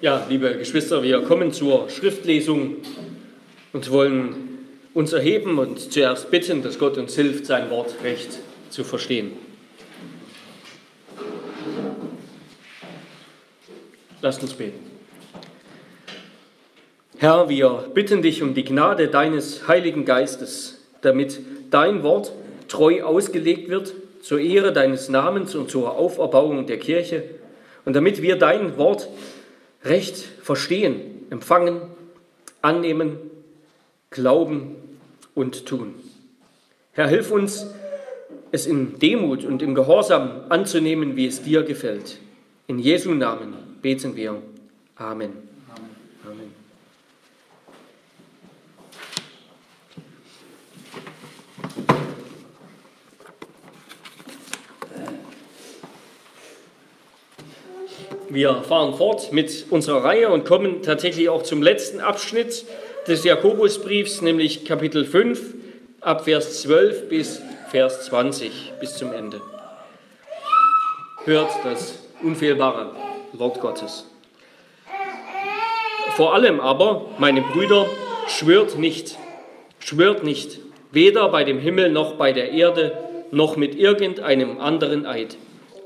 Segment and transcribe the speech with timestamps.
[0.00, 2.76] Ja, liebe Geschwister, wir kommen zur Schriftlesung
[3.72, 4.58] und wollen
[4.94, 8.38] uns erheben und zuerst bitten, dass Gott uns hilft, sein Wort recht
[8.70, 9.32] zu verstehen.
[14.22, 14.78] Lasst uns beten.
[17.16, 22.30] Herr, wir bitten dich um die Gnade deines Heiligen Geistes, damit dein Wort
[22.68, 27.24] treu ausgelegt wird zur Ehre deines Namens und zur Auferbauung der Kirche
[27.84, 29.08] und damit wir dein Wort
[29.84, 31.80] recht verstehen, empfangen,
[32.62, 33.18] annehmen,
[34.10, 34.76] glauben
[35.34, 35.94] und tun.
[36.92, 37.66] Herr, hilf uns,
[38.50, 42.18] es in Demut und im Gehorsam anzunehmen, wie es dir gefällt.
[42.66, 44.42] In Jesu Namen beten wir.
[44.96, 45.47] Amen.
[58.30, 62.66] Wir fahren fort mit unserer Reihe und kommen tatsächlich auch zum letzten Abschnitt
[63.06, 65.54] des Jakobusbriefs, nämlich Kapitel 5,
[66.02, 69.40] ab Vers 12 bis Vers 20, bis zum Ende.
[71.24, 72.90] Hört das unfehlbare
[73.32, 74.04] Wort Gottes.
[76.14, 77.86] Vor allem aber, meine Brüder,
[78.26, 79.16] schwört nicht,
[79.78, 80.58] schwört nicht,
[80.92, 82.92] weder bei dem Himmel noch bei der Erde,
[83.30, 85.38] noch mit irgendeinem anderen Eid.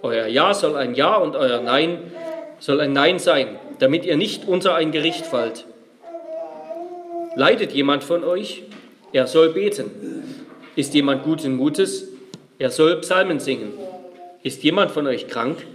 [0.03, 2.11] Euer Ja soll ein Ja und euer Nein
[2.63, 5.67] soll ein Nein sein, damit ihr nicht unter ein Gericht fallt.
[7.35, 8.63] Leidet jemand von euch?
[9.13, 9.91] Er soll beten.
[10.77, 12.07] Ist jemand guten Mutes?
[12.61, 13.73] Er soll Psalmen singen.
[14.45, 15.67] Ist jemand von euch krank?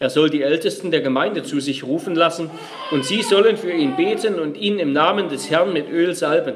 [0.00, 2.50] Er soll die Ältesten der Gemeinde zu sich rufen lassen
[2.90, 6.54] und sie sollen für ihn beten und ihn im Namen des Herrn mit Öl salben.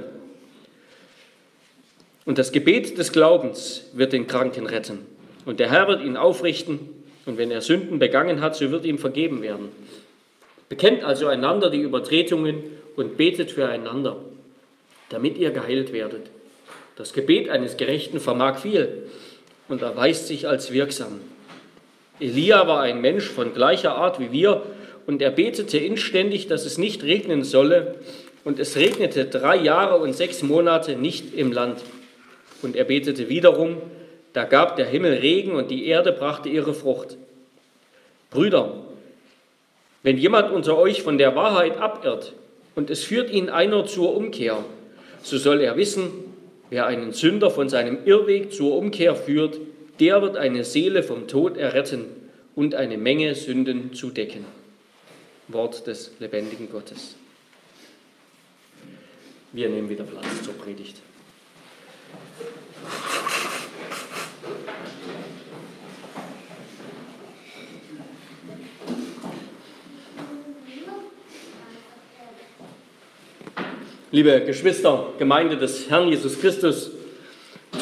[2.24, 5.06] Und das Gebet des Glaubens wird den Kranken retten.
[5.44, 6.88] Und der Herr wird ihn aufrichten
[7.26, 9.68] und wenn er Sünden begangen hat, so wird ihm vergeben werden.
[10.68, 12.62] Bekennt also einander die Übertretungen
[12.96, 14.16] und betet füreinander,
[15.10, 16.30] damit ihr geheilt werdet.
[16.96, 19.08] Das Gebet eines Gerechten vermag viel
[19.68, 21.20] und erweist sich als wirksam.
[22.18, 24.62] Elia war ein Mensch von gleicher Art wie wir
[25.06, 27.96] und er betete inständig, dass es nicht regnen solle.
[28.44, 31.82] Und es regnete drei Jahre und sechs Monate nicht im Land.
[32.62, 33.78] Und er betete wiederum,
[34.36, 37.16] da gab der Himmel Regen und die Erde brachte ihre Frucht.
[38.28, 38.82] Brüder,
[40.02, 42.34] wenn jemand unter euch von der Wahrheit abirrt
[42.74, 44.62] und es führt ihn einer zur Umkehr,
[45.22, 46.10] so soll er wissen,
[46.68, 49.58] wer einen Sünder von seinem Irrweg zur Umkehr führt,
[50.00, 52.04] der wird eine Seele vom Tod erretten
[52.54, 54.44] und eine Menge Sünden zudecken.
[55.48, 57.16] Wort des lebendigen Gottes.
[59.52, 60.96] Wir nehmen wieder Platz zur Predigt.
[74.16, 76.90] Liebe Geschwister, Gemeinde des Herrn Jesus Christus,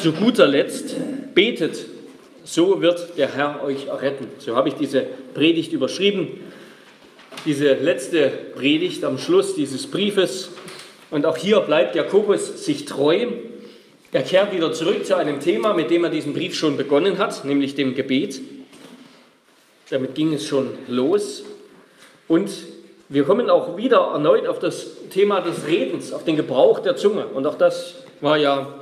[0.03, 0.93] zu guter Letzt
[1.33, 1.85] betet,
[2.43, 4.27] so wird der Herr euch erretten.
[4.39, 6.27] So habe ich diese Predigt überschrieben.
[7.45, 10.49] Diese letzte Predigt am Schluss dieses Briefes.
[11.09, 13.27] Und auch hier bleibt Jakobus sich treu.
[14.11, 17.45] Er kehrt wieder zurück zu einem Thema, mit dem er diesen Brief schon begonnen hat,
[17.45, 18.41] nämlich dem Gebet.
[19.89, 21.45] Damit ging es schon los.
[22.27, 22.51] Und
[23.09, 27.27] wir kommen auch wieder erneut auf das Thema des Redens, auf den Gebrauch der Zunge.
[27.27, 28.73] Und auch das war ja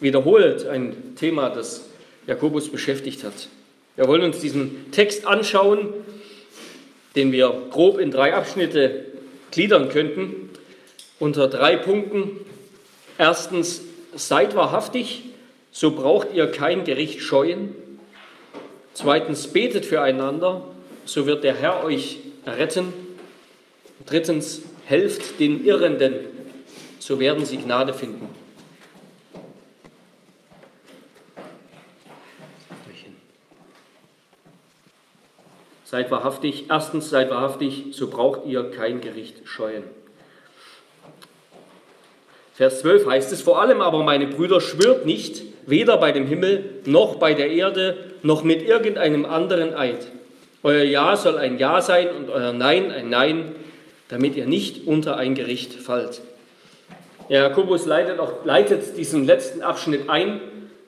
[0.00, 1.88] wiederholt ein Thema, das
[2.26, 3.48] Jakobus beschäftigt hat.
[3.96, 5.92] Wir wollen uns diesen Text anschauen,
[7.14, 9.04] den wir grob in drei Abschnitte
[9.50, 10.50] gliedern könnten,
[11.18, 12.40] unter drei Punkten.
[13.18, 13.82] Erstens,
[14.14, 15.24] seid wahrhaftig,
[15.70, 17.74] so braucht ihr kein Gericht scheuen.
[18.94, 20.64] Zweitens, betet füreinander,
[21.04, 22.92] so wird der Herr euch retten.
[24.06, 26.14] Drittens, helft den Irrenden,
[26.98, 28.28] so werden sie Gnade finden.
[35.84, 39.82] Seid wahrhaftig, erstens seid wahrhaftig, so braucht ihr kein Gericht scheuen.
[42.54, 46.80] Vers 12 heißt es, vor allem aber, meine Brüder, schwört nicht, weder bei dem Himmel
[46.86, 50.06] noch bei der Erde noch mit irgendeinem anderen Eid.
[50.62, 53.54] Euer Ja soll ein Ja sein und euer Nein ein Nein,
[54.12, 56.20] damit ihr nicht unter ein Gericht fallt.
[57.30, 60.38] Ja, Jakobus leitet, auch, leitet diesen letzten Abschnitt ein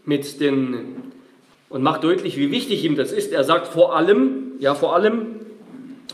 [0.05, 1.11] mit den
[1.71, 3.33] und macht deutlich, wie wichtig ihm das ist.
[3.33, 5.41] Er sagt vor allem, ja vor allem,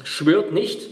[0.05, 0.89] schwört nicht.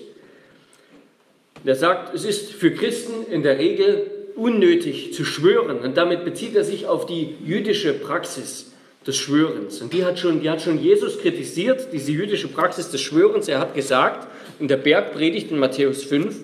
[1.64, 5.78] Er sagt, es ist für Christen in der Regel unnötig zu schwören.
[5.78, 8.72] Und damit bezieht er sich auf die jüdische Praxis.
[9.06, 9.80] Des Schwörens.
[9.80, 13.48] Und die hat, schon, die hat schon Jesus kritisiert, diese jüdische Praxis des Schwörens.
[13.48, 14.28] Er hat gesagt
[14.58, 16.34] in der Bergpredigt in Matthäus 5,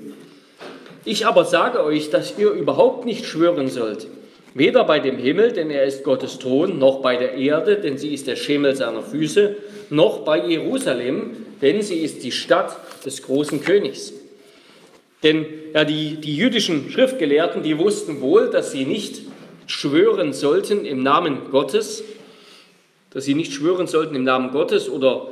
[1.07, 4.07] ich aber sage euch, dass ihr überhaupt nicht schwören sollt,
[4.55, 8.15] weder bei dem Himmel, denn er ist Gottes Thron, noch bei der Erde, denn sie
[8.15, 9.57] ist der Schemel seiner Füße,
[9.91, 14.15] noch bei Jerusalem, denn sie ist die Stadt des großen Königs.
[15.23, 19.23] Denn ja, die, die jüdischen Schriftgelehrten, die wussten wohl, dass sie nicht
[19.67, 22.03] schwören sollten im Namen Gottes,
[23.15, 25.29] dass sie nicht schwören sollten im Namen Gottes oder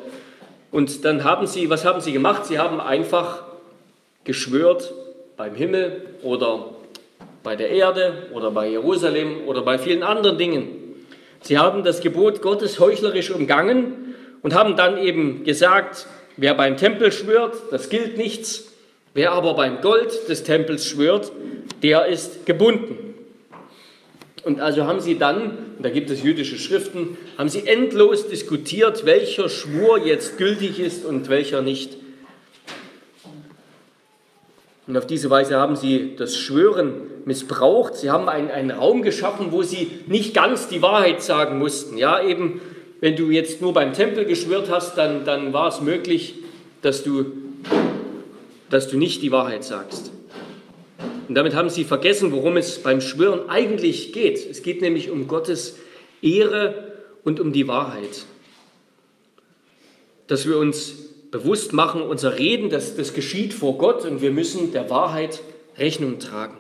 [0.70, 2.46] und dann haben sie, was haben sie gemacht?
[2.46, 3.43] Sie haben einfach
[4.25, 4.94] geschwört
[5.37, 6.70] beim Himmel oder
[7.43, 10.69] bei der Erde oder bei Jerusalem oder bei vielen anderen Dingen.
[11.43, 16.06] Sie haben das Gebot Gottes heuchlerisch umgangen und haben dann eben gesagt,
[16.38, 18.69] wer beim Tempel schwört, das gilt nichts.
[19.12, 21.32] Wer aber beim Gold des Tempels schwört,
[21.82, 23.12] der ist gebunden.
[24.44, 29.49] Und also haben sie dann, da gibt es jüdische Schriften, haben sie endlos diskutiert, welcher
[29.49, 31.97] Schwur jetzt gültig ist und welcher nicht.
[34.89, 36.94] Und auf diese Weise haben sie das Schwören
[37.25, 37.94] missbraucht.
[37.94, 41.97] Sie haben einen, einen Raum geschaffen, wo sie nicht ganz die Wahrheit sagen mussten.
[41.97, 42.61] Ja, eben,
[43.00, 46.35] wenn du jetzt nur beim Tempel geschwört hast, dann, dann war es möglich,
[46.83, 47.27] dass du,
[48.71, 50.11] dass du nicht die Wahrheit sagst.
[51.29, 54.45] Und damit haben sie vergessen, worum es beim Schwören eigentlich geht.
[54.51, 55.77] Es geht nämlich um Gottes
[56.21, 56.93] Ehre
[57.25, 58.25] und um die Wahrheit.
[60.27, 60.95] Dass wir uns
[61.31, 65.41] bewusst machen, unser Reden, das, das geschieht vor Gott und wir müssen der Wahrheit
[65.79, 66.57] Rechnung tragen.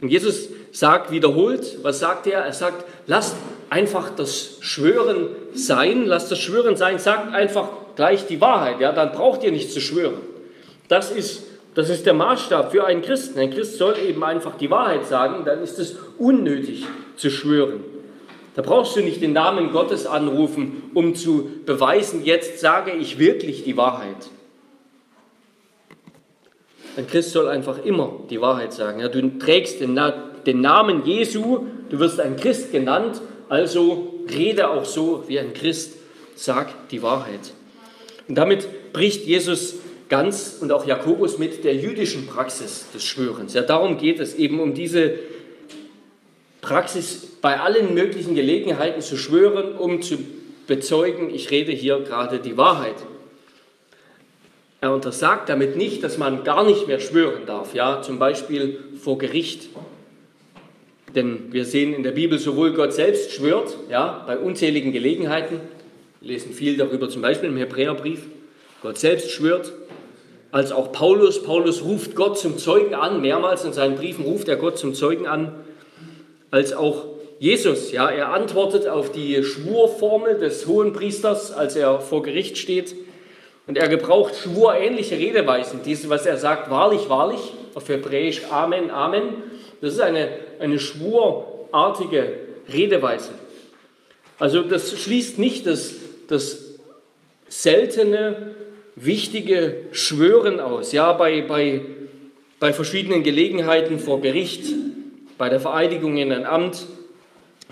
[0.00, 2.40] Und Jesus sagt wiederholt, was sagt er?
[2.40, 3.36] Er sagt, lasst
[3.68, 9.12] einfach das Schwören sein, lasst das Schwören sein, sagt einfach gleich die Wahrheit, ja, dann
[9.12, 10.29] braucht ihr nicht zu schwören.
[10.90, 11.44] Das ist,
[11.76, 13.38] das ist der Maßstab für einen Christen.
[13.38, 16.84] Ein Christ soll eben einfach die Wahrheit sagen, dann ist es unnötig
[17.14, 17.84] zu schwören.
[18.56, 23.62] Da brauchst du nicht den Namen Gottes anrufen, um zu beweisen, jetzt sage ich wirklich
[23.62, 24.16] die Wahrheit.
[26.96, 28.98] Ein Christ soll einfach immer die Wahrheit sagen.
[28.98, 29.98] Ja, du trägst den,
[30.44, 35.92] den Namen Jesu, du wirst ein Christ genannt, also rede auch so wie ein Christ,
[36.34, 37.52] sag die Wahrheit.
[38.26, 39.76] Und damit bricht Jesus
[40.10, 43.54] ganz und auch Jakobus mit der jüdischen Praxis des Schwörens.
[43.54, 45.14] Ja, darum geht es eben um diese
[46.60, 50.18] Praxis bei allen möglichen Gelegenheiten zu schwören, um zu
[50.66, 52.96] bezeugen, ich rede hier gerade die Wahrheit.
[54.82, 59.18] Er untersagt damit nicht, dass man gar nicht mehr schwören darf, ja, zum Beispiel vor
[59.18, 59.68] Gericht.
[61.14, 65.60] Denn wir sehen in der Bibel sowohl Gott selbst schwört, ja, bei unzähligen Gelegenheiten.
[66.20, 68.22] Wir lesen viel darüber, zum Beispiel im Hebräerbrief.
[68.82, 69.72] Gott selbst schwört,
[70.52, 71.42] als auch Paulus.
[71.42, 75.26] Paulus ruft Gott zum Zeugen an, mehrmals in seinen Briefen ruft er Gott zum Zeugen
[75.26, 75.52] an,
[76.50, 77.06] als auch
[77.38, 77.92] Jesus.
[77.92, 82.94] Ja, er antwortet auf die Schwurformel des Hohenpriesters, als er vor Gericht steht.
[83.66, 85.80] Und er gebraucht schwurähnliche Redeweisen.
[85.84, 87.40] Dies, was er sagt, wahrlich, wahrlich,
[87.74, 89.34] auf Hebräisch Amen, Amen.
[89.80, 92.32] Das ist eine, eine schwurartige
[92.72, 93.30] Redeweise.
[94.38, 95.94] Also das schließt nicht das,
[96.28, 96.58] das
[97.48, 98.54] seltene
[99.00, 101.80] wichtige Schwören aus, ja, bei, bei,
[102.58, 104.64] bei verschiedenen Gelegenheiten vor Gericht,
[105.38, 106.86] bei der Vereidigung in ein Amt.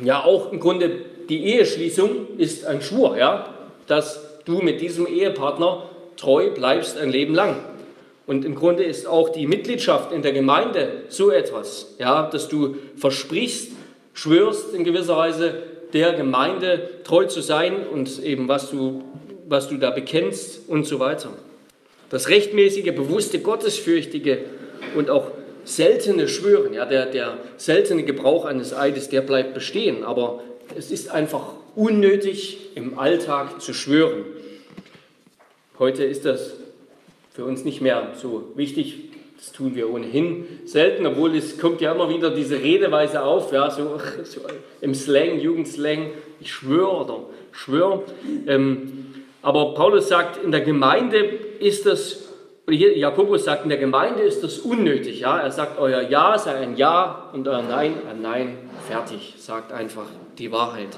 [0.02, 0.90] Ja, auch im Grunde
[1.28, 3.54] die Eheschließung ist ein Schwur, ja,
[3.86, 5.84] dass du mit diesem Ehepartner
[6.16, 7.56] treu bleibst ein Leben lang.
[8.26, 12.76] Und im Grunde ist auch die Mitgliedschaft in der Gemeinde so etwas, ja, dass du
[12.96, 13.72] versprichst,
[14.14, 15.62] schwörst in gewisser Weise
[15.92, 19.02] der Gemeinde treu zu sein und eben was du
[19.48, 21.30] was du da bekennst und so weiter.
[22.10, 24.40] Das rechtmäßige, bewusste, gottesfürchtige
[24.94, 25.30] und auch
[25.64, 30.42] seltene Schwören, ja, der, der seltene Gebrauch eines Eides, der bleibt bestehen, aber
[30.76, 34.24] es ist einfach unnötig, im Alltag zu schwören.
[35.78, 36.54] Heute ist das
[37.32, 41.92] für uns nicht mehr so wichtig, das tun wir ohnehin selten, obwohl es kommt ja
[41.92, 44.40] immer wieder diese Redeweise auf, ja, so, so
[44.80, 47.20] im Slang, Jugendslang, ich schwöre oder
[47.52, 48.02] schwör.
[48.46, 49.07] Ähm,
[49.42, 52.28] aber Paulus sagt, in der Gemeinde ist das,
[52.68, 55.20] Jakobus sagt, in der Gemeinde ist das unnötig.
[55.20, 55.38] Ja?
[55.38, 58.58] Er sagt, euer Ja sei ein Ja und euer Nein ein Nein.
[58.88, 59.34] Fertig.
[59.38, 60.06] Sagt einfach
[60.38, 60.96] die Wahrheit.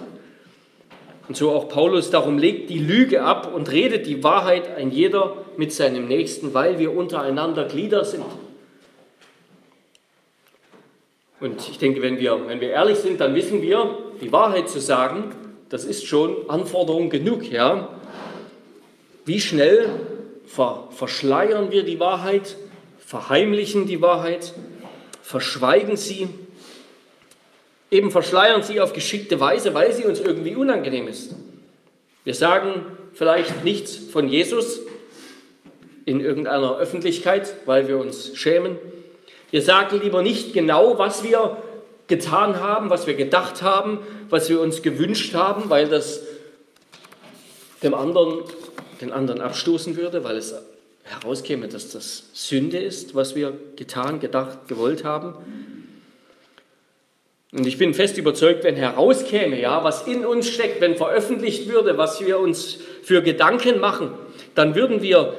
[1.28, 5.36] Und so auch Paulus, darum legt die Lüge ab und redet die Wahrheit ein jeder
[5.56, 8.24] mit seinem Nächsten, weil wir untereinander Glieder sind.
[11.40, 14.80] Und ich denke, wenn wir, wenn wir ehrlich sind, dann wissen wir, die Wahrheit zu
[14.80, 15.32] sagen,
[15.68, 17.48] das ist schon Anforderung genug.
[17.48, 17.90] Ja?
[19.24, 19.88] Wie schnell
[20.46, 22.56] ver verschleiern wir die Wahrheit,
[22.98, 24.54] verheimlichen die Wahrheit,
[25.22, 26.28] verschweigen sie.
[27.90, 31.34] eben verschleiern sie auf geschickte Weise, weil sie uns irgendwie unangenehm ist.
[32.24, 34.80] Wir sagen vielleicht nichts von Jesus
[36.04, 38.78] in irgendeiner Öffentlichkeit, weil wir uns schämen.
[39.50, 41.56] Wir sagen lieber nicht genau, was wir
[42.06, 43.98] getan haben, was wir gedacht haben,
[44.28, 46.22] was wir uns gewünscht haben, weil das
[47.82, 48.44] dem anderen,
[49.00, 50.54] den anderen abstoßen würde, weil es
[51.04, 55.34] herauskäme, dass das Sünde ist, was wir getan, gedacht, gewollt haben.
[57.52, 61.98] Und ich bin fest überzeugt, wenn herauskäme, ja, was in uns steckt, wenn veröffentlicht würde,
[61.98, 64.12] was wir uns für Gedanken machen,
[64.54, 65.34] dann würden wir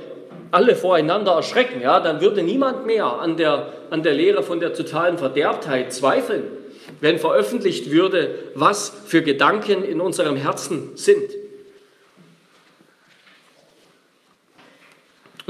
[0.51, 4.74] alle voreinander erschrecken, ja, dann würde niemand mehr an der, an der Lehre von der
[4.74, 6.44] totalen Verderbtheit zweifeln,
[7.00, 11.32] wenn veröffentlicht würde, was für Gedanken in unserem Herzen sind.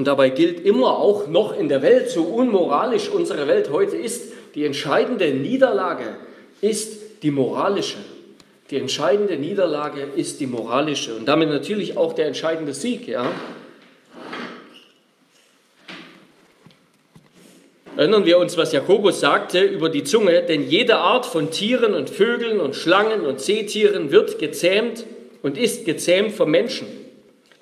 [0.01, 4.33] Und dabei gilt immer auch noch in der Welt, so unmoralisch unsere Welt heute ist,
[4.55, 6.15] die entscheidende Niederlage
[6.59, 7.99] ist die moralische.
[8.71, 13.07] Die entscheidende Niederlage ist die moralische und damit natürlich auch der entscheidende Sieg.
[13.07, 13.31] Ja?
[17.95, 22.09] Erinnern wir uns, was Jakobus sagte über die Zunge, denn jede Art von Tieren und
[22.09, 25.05] Vögeln und Schlangen und Seetieren wird gezähmt
[25.43, 27.00] und ist gezähmt vom Menschen.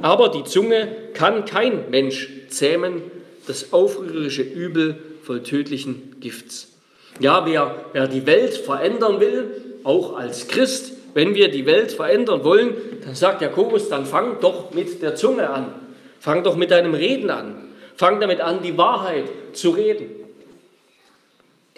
[0.01, 3.01] Aber die Zunge kann kein Mensch zähmen,
[3.47, 6.71] das aufrührerische Übel voll tödlichen Gifts.
[7.19, 9.51] Ja, wer, wer die Welt verändern will,
[9.83, 14.71] auch als Christ, wenn wir die Welt verändern wollen, dann sagt Jakobus, dann fang doch
[14.71, 15.73] mit der Zunge an.
[16.19, 17.69] Fang doch mit deinem Reden an.
[17.95, 20.09] Fang damit an, die Wahrheit zu reden.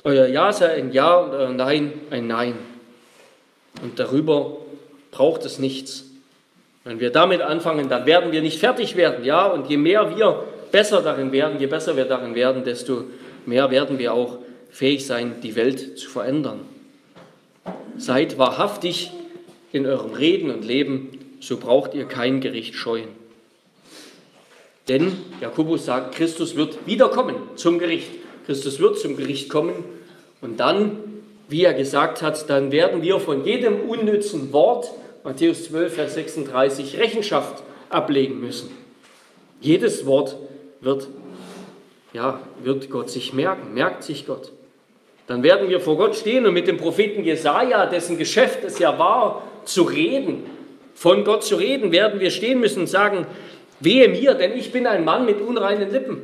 [0.03, 2.55] Euer Ja sei ein Ja und euer Nein ein Nein.
[3.81, 4.57] Und darüber
[5.11, 6.10] braucht es nichts.
[6.83, 10.43] Wenn wir damit anfangen, dann werden wir nicht fertig werden, ja, und je mehr wir
[10.71, 13.03] besser darin werden, je besser wir darin werden, desto
[13.45, 14.37] mehr werden wir auch
[14.71, 16.61] fähig sein, die Welt zu verändern.
[17.97, 19.11] Seid wahrhaftig
[19.71, 23.09] in eurem Reden und Leben, so braucht ihr kein Gericht scheuen.
[24.87, 28.09] Denn Jakobus sagt, Christus wird wiederkommen zum Gericht.
[28.45, 29.75] Christus wird zum Gericht kommen
[30.41, 30.97] und dann,
[31.47, 34.89] wie er gesagt hat, dann werden wir von jedem unnützen Wort,
[35.23, 38.71] Matthäus 12, Vers 36, Rechenschaft ablegen müssen.
[39.59, 40.35] Jedes Wort
[40.79, 41.07] wird,
[42.13, 44.51] ja, wird Gott sich merken, merkt sich Gott.
[45.27, 48.97] Dann werden wir vor Gott stehen und mit dem Propheten Jesaja, dessen Geschäft es ja
[48.97, 50.43] war, zu reden,
[50.95, 53.27] von Gott zu reden, werden wir stehen müssen und sagen:
[53.79, 56.21] Wehe mir, denn ich bin ein Mann mit unreinen Lippen.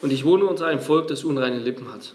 [0.00, 2.14] Und ich wohne unter einem Volk, das unreine Lippen hat.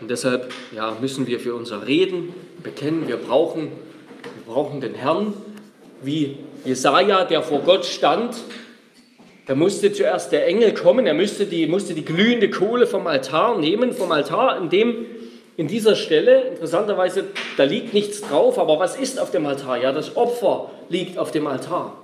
[0.00, 3.68] Und deshalb ja, müssen wir für unser Reden bekennen, wir brauchen,
[4.22, 5.34] wir brauchen den Herrn,
[6.02, 8.36] wie Jesaja, der vor Gott stand.
[9.46, 13.58] Da musste zuerst der Engel kommen, er musste die, musste die glühende Kohle vom Altar
[13.58, 15.06] nehmen, vom Altar, in dem
[15.56, 17.24] in dieser Stelle, interessanterweise,
[17.56, 19.80] da liegt nichts drauf, aber was ist auf dem Altar?
[19.80, 21.96] Ja, das Opfer liegt auf dem Altar.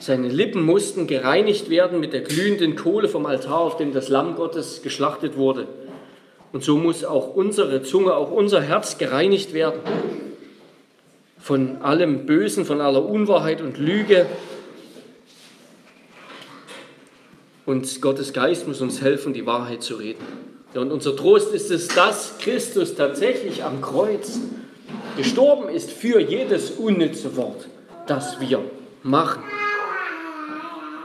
[0.00, 4.36] Seine Lippen mussten gereinigt werden mit der glühenden Kohle vom Altar, auf dem das Lamm
[4.36, 5.66] Gottes geschlachtet wurde.
[6.54, 9.80] Und so muss auch unsere Zunge, auch unser Herz gereinigt werden
[11.40, 14.26] von allem Bösen, von aller Unwahrheit und Lüge.
[17.66, 20.24] Und Gottes Geist muss uns helfen, die Wahrheit zu reden.
[20.74, 24.38] Und unser Trost ist es, dass Christus tatsächlich am Kreuz
[25.16, 27.66] gestorben ist für jedes unnütze Wort,
[28.06, 28.60] das wir
[29.02, 29.42] machen.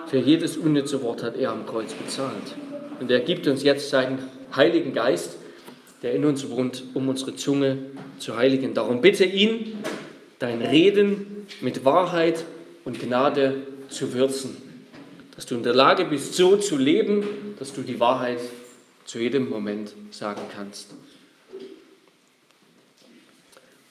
[0.05, 2.55] Für jedes unnütze Wort hat er am Kreuz bezahlt.
[2.99, 4.19] Und er gibt uns jetzt seinen
[4.55, 5.38] Heiligen Geist,
[6.01, 7.77] der in uns wohnt, um unsere Zunge
[8.19, 8.73] zu heiligen.
[8.73, 9.77] Darum bitte ihn,
[10.39, 12.45] dein Reden mit Wahrheit
[12.85, 13.55] und Gnade
[13.89, 14.57] zu würzen,
[15.35, 17.23] dass du in der Lage bist, so zu leben,
[17.59, 18.39] dass du die Wahrheit
[19.05, 20.91] zu jedem Moment sagen kannst.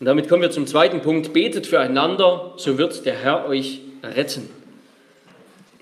[0.01, 1.33] Und damit kommen wir zum zweiten Punkt.
[1.33, 4.49] Betet füreinander, so wird der Herr euch retten.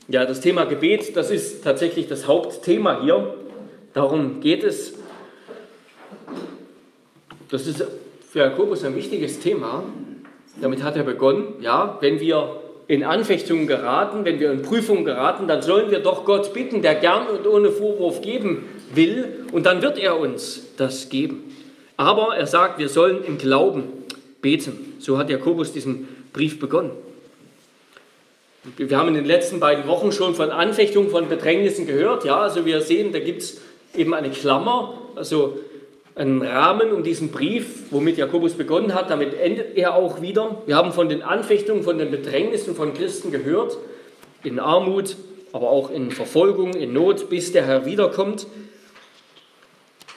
[0.09, 3.35] Ja, das Thema Gebet, das ist tatsächlich das Hauptthema hier.
[3.93, 4.95] Darum geht es.
[7.49, 7.85] Das ist
[8.29, 9.85] für Jakobus ein wichtiges Thema.
[10.61, 11.55] Damit hat er begonnen.
[11.61, 16.25] Ja, wenn wir in Anfechtungen geraten, wenn wir in Prüfungen geraten, dann sollen wir doch
[16.25, 21.09] Gott bitten, der gern und ohne Vorwurf geben will, und dann wird er uns das
[21.09, 21.53] geben.
[21.97, 23.85] Aber er sagt, wir sollen im Glauben
[24.41, 24.95] beten.
[24.99, 26.91] So hat Jakobus diesen Brief begonnen.
[28.77, 32.25] Wir haben in den letzten beiden Wochen schon von Anfechtungen, von Bedrängnissen gehört.
[32.25, 33.61] Ja, also wir sehen, da gibt es
[33.97, 35.59] eben eine Klammer, also
[36.17, 39.11] einen Rahmen um diesen Brief, womit Jakobus begonnen hat.
[39.11, 40.63] Damit endet er auch wieder.
[40.67, 43.77] Wir haben von den Anfechtungen, von den Bedrängnissen von Christen gehört,
[44.43, 45.17] in Armut,
[45.53, 48.47] aber auch in Verfolgung, in Not, bis der Herr wiederkommt.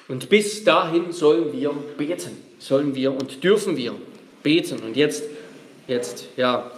[0.07, 3.93] Und bis dahin sollen wir beten, sollen wir und dürfen wir
[4.41, 4.79] beten.
[4.79, 5.23] Und jetzt,
[5.87, 6.71] jetzt, ja,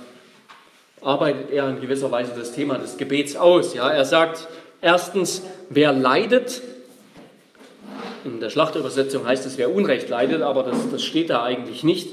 [0.99, 3.75] arbeitet er in gewisser Weise das Thema des Gebets aus.
[3.75, 4.47] Ja, er sagt
[4.81, 6.61] erstens, wer leidet,
[8.23, 12.09] in der Schlachterübersetzung heißt es, wer Unrecht leidet, aber das, das steht da eigentlich nicht.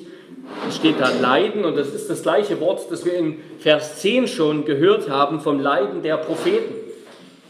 [0.68, 4.28] Es steht da Leiden und das ist das gleiche Wort, das wir in Vers 10
[4.28, 6.74] schon gehört haben vom Leiden der Propheten.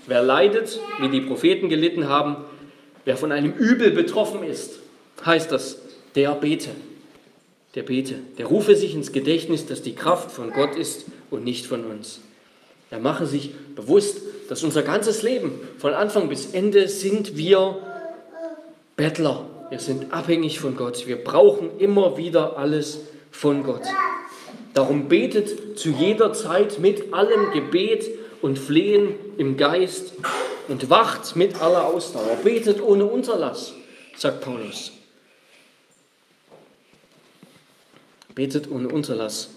[0.06, 2.36] Wer leidet, wie die Propheten gelitten haben,
[3.04, 4.80] wer von einem Übel betroffen ist,
[5.24, 5.80] heißt das,
[6.14, 6.70] der bete.
[7.74, 8.14] Der bete.
[8.38, 12.20] Der rufe sich ins Gedächtnis, dass die Kraft von Gott ist und nicht von uns.
[12.90, 17.76] Er mache sich bewusst, dass unser ganzes Leben, von Anfang bis Ende, sind wir
[18.98, 19.46] Bettler.
[19.70, 21.06] Wir sind abhängig von Gott.
[21.06, 22.98] Wir brauchen immer wieder alles
[23.30, 23.84] von Gott.
[24.74, 28.10] Darum betet zu jeder Zeit mit allem Gebet
[28.42, 30.14] und Flehen im Geist
[30.66, 32.38] und wacht mit aller Ausdauer.
[32.42, 33.72] Betet ohne Unterlass,
[34.16, 34.90] sagt Paulus.
[38.34, 39.50] Betet ohne Unterlass.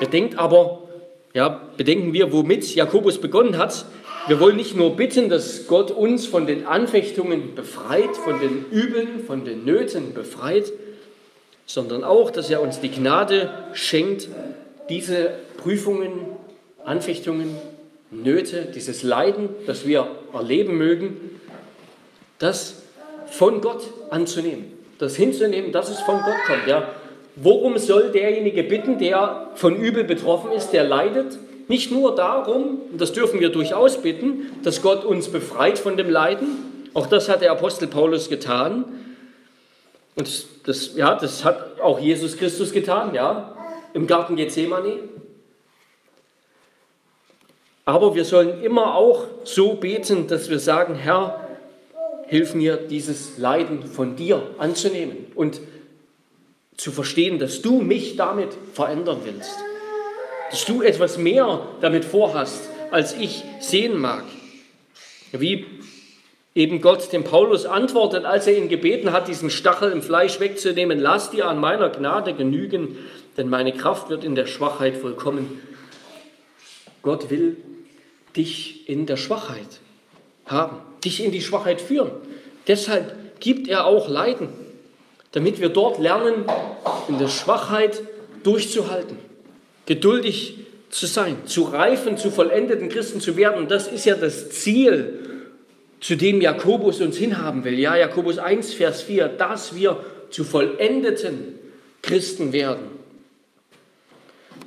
[0.00, 0.88] Bedenkt aber,
[1.34, 3.84] ja, bedenken wir, womit Jakobus begonnen hat.
[4.26, 9.24] Wir wollen nicht nur bitten, dass Gott uns von den Anfechtungen befreit, von den Übeln,
[9.26, 10.72] von den Nöten befreit,
[11.66, 14.28] sondern auch, dass er uns die Gnade schenkt,
[14.88, 16.10] diese Prüfungen,
[16.84, 17.56] Anfechtungen,
[18.10, 21.40] Nöte, dieses Leiden, das wir erleben mögen,
[22.38, 22.82] das
[23.26, 26.66] von Gott anzunehmen, das hinzunehmen, dass es von Gott kommt.
[26.66, 26.94] Ja,
[27.36, 31.38] Worum soll derjenige bitten, der von Übel betroffen ist, der leidet?
[31.70, 36.10] Nicht nur darum, und das dürfen wir durchaus bitten, dass Gott uns befreit von dem
[36.10, 36.48] Leiden.
[36.94, 38.86] Auch das hat der Apostel Paulus getan.
[40.16, 43.54] Und das, ja, das hat auch Jesus Christus getan, ja,
[43.94, 44.94] im Garten Gethsemane.
[47.84, 51.46] Aber wir sollen immer auch so beten, dass wir sagen, Herr,
[52.26, 55.60] hilf mir, dieses Leiden von dir anzunehmen und
[56.76, 59.69] zu verstehen, dass du mich damit verändern willst.
[60.50, 64.24] Dass du etwas mehr damit vorhast, als ich sehen mag.
[65.32, 65.66] Wie
[66.54, 70.98] eben Gott dem Paulus antwortet, als er ihn gebeten hat, diesen Stachel im Fleisch wegzunehmen,
[70.98, 72.98] lass dir an meiner Gnade genügen,
[73.36, 75.60] denn meine Kraft wird in der Schwachheit vollkommen.
[77.02, 77.56] Gott will
[78.36, 79.80] dich in der Schwachheit
[80.46, 82.10] haben, dich in die Schwachheit führen.
[82.66, 84.48] Deshalb gibt er auch Leiden
[85.32, 86.44] damit wir dort lernen,
[87.08, 88.02] in der Schwachheit
[88.42, 89.18] durchzuhalten,
[89.90, 90.54] geduldig
[90.88, 93.66] zu sein, zu reifen, zu vollendeten Christen zu werden.
[93.66, 95.18] Das ist ja das Ziel,
[95.98, 97.76] zu dem Jakobus uns hinhaben will.
[97.76, 99.98] Ja, Jakobus 1, Vers 4, dass wir
[100.30, 101.58] zu vollendeten
[102.02, 102.84] Christen werden.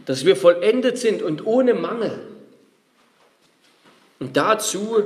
[0.06, 2.20] Dass wir vollendet sind und ohne Mangel.
[4.20, 5.04] Und dazu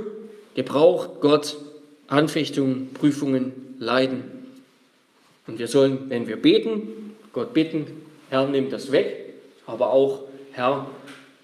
[0.56, 1.58] gebraucht Gott
[2.08, 4.24] Anfechtungen, Prüfungen, Leiden
[5.46, 7.86] und wir sollen, wenn wir beten, Gott bitten,
[8.32, 9.27] Herr, nimm das weg,
[9.68, 10.88] aber auch, Herr,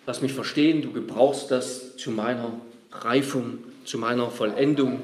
[0.07, 2.53] lass mich verstehen, du gebrauchst das zu meiner
[2.91, 5.01] Reifung, zu meiner Vollendung.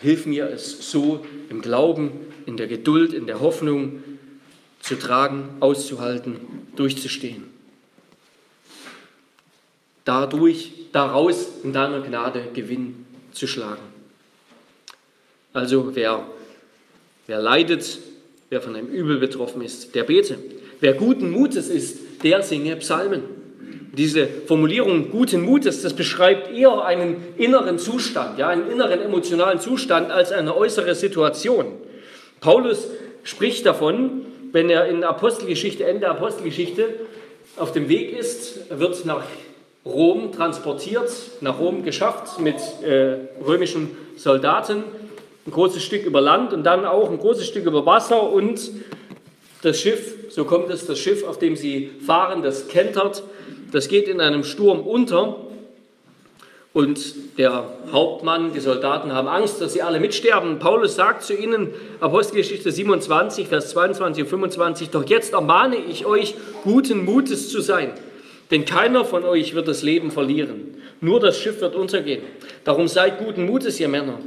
[0.00, 2.10] Hilf mir, es so im Glauben,
[2.46, 4.02] in der Geduld, in der Hoffnung
[4.80, 6.40] zu tragen, auszuhalten,
[6.74, 7.44] durchzustehen.
[10.04, 13.82] Dadurch, daraus in deiner Gnade Gewinn zu schlagen.
[15.52, 16.26] Also wer
[17.26, 17.98] Wer leidet,
[18.50, 20.38] wer von einem Übel betroffen ist, der bete.
[20.80, 23.22] Wer guten Mutes ist, der singe Psalmen.
[23.92, 30.10] Diese Formulierung guten Mutes, das beschreibt eher einen inneren Zustand, ja, einen inneren emotionalen Zustand
[30.10, 31.66] als eine äußere Situation.
[32.40, 32.88] Paulus
[33.22, 36.88] spricht davon, wenn er in Apostelgeschichte, Ende Apostelgeschichte
[37.56, 39.24] auf dem Weg ist, wird nach
[39.84, 44.84] Rom transportiert, nach Rom geschafft mit äh, römischen Soldaten
[45.46, 48.70] ein großes Stück über Land und dann auch ein großes Stück über Wasser und
[49.62, 53.22] das Schiff, so kommt es, das Schiff, auf dem sie fahren, das kentert,
[53.72, 55.36] das geht in einem Sturm unter
[56.72, 60.58] und der Hauptmann, die Soldaten haben Angst, dass sie alle mitsterben.
[60.58, 61.68] Paulus sagt zu ihnen,
[62.00, 67.92] Apostelgeschichte 27, Vers 22 und 25, doch jetzt ermahne ich euch, guten Mutes zu sein,
[68.50, 72.22] denn keiner von euch wird das Leben verlieren, nur das Schiff wird untergehen.
[72.64, 74.18] Darum seid guten Mutes, ihr Männer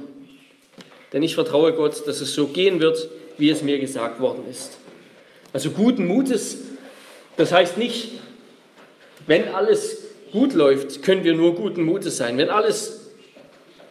[1.15, 4.77] denn ich vertraue Gott, dass es so gehen wird, wie es mir gesagt worden ist.
[5.55, 6.57] Also guten Mutes,
[7.37, 8.19] das heißt nicht,
[9.25, 12.37] wenn alles gut läuft, können wir nur guten Mutes sein.
[12.37, 13.11] Wenn alles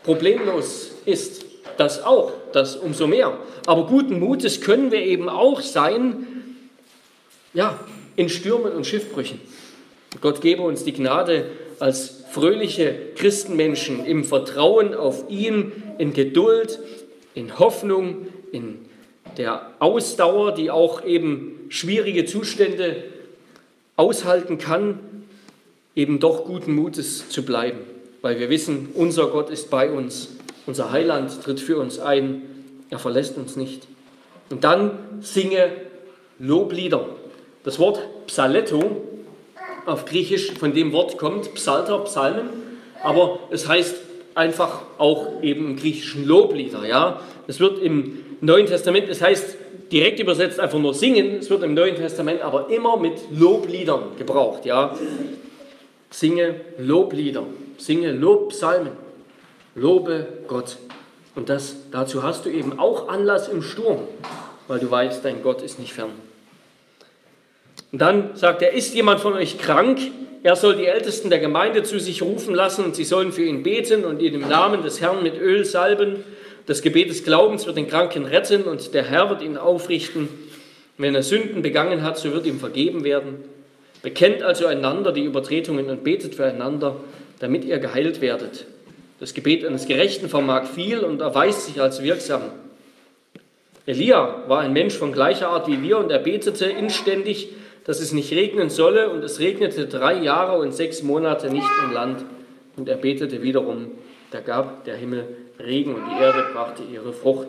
[0.03, 1.47] problemlos ist,
[1.79, 3.39] das auch, das umso mehr.
[3.65, 6.27] Aber guten Mutes können wir eben auch sein,
[7.55, 7.81] ja,
[8.15, 9.41] in Stürmen und Schiffbrüchen.
[10.21, 11.47] Gott gebe uns die Gnade,
[11.79, 16.79] als fröhliche Christenmenschen im Vertrauen auf ihn, in Geduld,
[17.35, 18.85] in Hoffnung, in
[19.37, 23.05] der Ausdauer, die auch eben schwierige Zustände
[23.97, 24.99] aushalten kann,
[25.95, 27.81] eben doch guten Mutes zu bleiben,
[28.23, 30.31] weil wir wissen, unser Gott ist bei uns,
[30.67, 32.43] unser Heiland tritt für uns ein,
[32.91, 33.87] er verlässt uns nicht.
[34.51, 35.71] Und dann singe
[36.39, 37.09] Loblieder.
[37.63, 39.03] Das Wort Psaletto
[39.87, 42.49] auf Griechisch von dem Wort kommt, Psalter, Psalmen,
[43.03, 43.97] aber es heißt
[44.35, 46.87] einfach auch eben im Griechischen Loblieder.
[46.87, 47.21] Ja?
[47.47, 49.57] Es wird im Neuen Testament, es heißt
[49.93, 54.65] direkt übersetzt einfach nur singen, es wird im Neuen Testament aber immer mit Lobliedern gebraucht.
[54.65, 54.97] Ja?
[56.11, 57.45] Singe Loblieder,
[57.79, 58.93] singe Lobpsalmen,
[59.75, 60.77] lobe Gott.
[61.35, 64.01] Und das, dazu hast du eben auch Anlass im Sturm,
[64.69, 66.11] weil du weißt, dein Gott ist nicht fern.
[67.93, 70.01] Und dann sagt er, ist jemand von euch krank?
[70.43, 73.63] Er soll die Ältesten der Gemeinde zu sich rufen lassen und sie sollen für ihn
[73.63, 76.25] beten und ihn im Namen des Herrn mit Öl salben.
[76.67, 80.29] Das Gebet des Glaubens wird den Kranken retten und der Herr wird ihn aufrichten.
[80.97, 83.37] Wenn er Sünden begangen hat, so wird ihm vergeben werden.
[84.03, 86.97] Bekennt also einander die Übertretungen und betet füreinander,
[87.39, 88.67] damit ihr geheilt werdet.
[89.21, 92.43] Das Gebet eines Gerechten vermag viel und erweist sich als wirksam.
[93.87, 97.51] Elia war ein Mensch von gleicher Art wie wir und er betete inständig,
[97.85, 101.93] dass es nicht regnen solle und es regnete drei Jahre und sechs Monate nicht im
[101.93, 102.25] Land.
[102.77, 103.93] Und er betete wiederum,
[104.31, 105.27] da gab der Himmel
[105.59, 107.49] Regen und die Erde brachte ihre Frucht.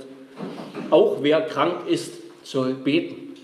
[0.90, 2.14] Auch wer krank ist,
[2.44, 3.36] soll beten.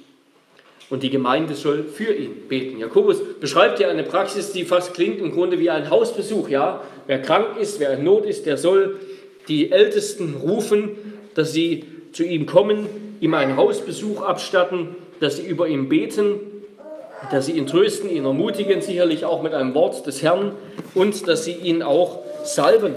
[0.89, 2.77] Und die Gemeinde soll für ihn beten.
[2.77, 6.49] Jakobus beschreibt ja eine Praxis, die fast klingt im Grunde wie ein Hausbesuch.
[6.49, 6.81] Ja?
[7.07, 8.99] Wer krank ist, wer in Not ist, der soll
[9.47, 10.97] die Ältesten rufen,
[11.33, 12.87] dass sie zu ihm kommen,
[13.21, 16.39] ihm einen Hausbesuch abstatten, dass sie über ihn beten,
[17.31, 20.53] dass sie ihn trösten, ihn ermutigen, sicherlich auch mit einem Wort des Herrn
[20.93, 22.95] und dass sie ihn auch salben.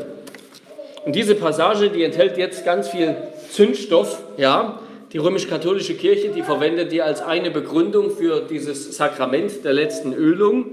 [1.05, 3.17] Und diese Passage, die enthält jetzt ganz viel
[3.51, 4.81] Zündstoff, ja.
[5.13, 10.67] Die römisch-katholische Kirche, die verwendet die als eine Begründung für dieses Sakrament der letzten Ölung.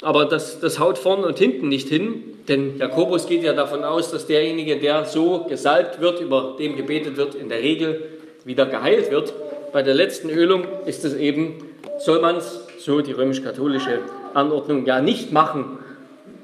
[0.00, 4.10] Aber das, das haut vorne und hinten nicht hin, denn Jakobus geht ja davon aus,
[4.10, 8.02] dass derjenige, der so gesalbt wird, über dem gebetet wird, in der Regel
[8.46, 9.34] wieder geheilt wird.
[9.72, 11.56] Bei der letzten Ölung ist es eben,
[11.98, 14.00] soll man es, so die römisch-katholische
[14.34, 15.78] Anordnung, ja nicht machen,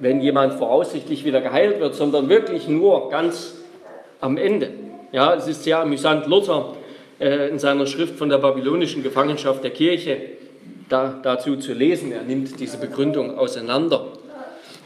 [0.00, 3.54] wenn jemand voraussichtlich wieder geheilt wird, sondern wirklich nur ganz
[4.20, 4.70] am Ende.
[5.12, 6.74] Ja, es ist sehr amüsant, Luther
[7.20, 10.16] äh, in seiner Schrift von der babylonischen Gefangenschaft der Kirche
[10.88, 12.12] da, dazu zu lesen.
[12.12, 14.06] Er nimmt diese Begründung auseinander.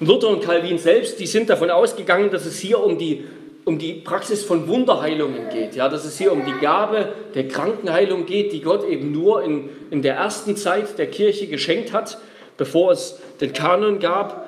[0.00, 3.24] Luther und Calvin selbst, die sind davon ausgegangen, dass es hier um die,
[3.64, 5.76] um die Praxis von Wunderheilungen geht.
[5.76, 9.68] Ja, dass es hier um die Gabe der Krankenheilung geht, die Gott eben nur in,
[9.90, 12.18] in der ersten Zeit der Kirche geschenkt hat,
[12.56, 14.43] bevor es den Kanon gab.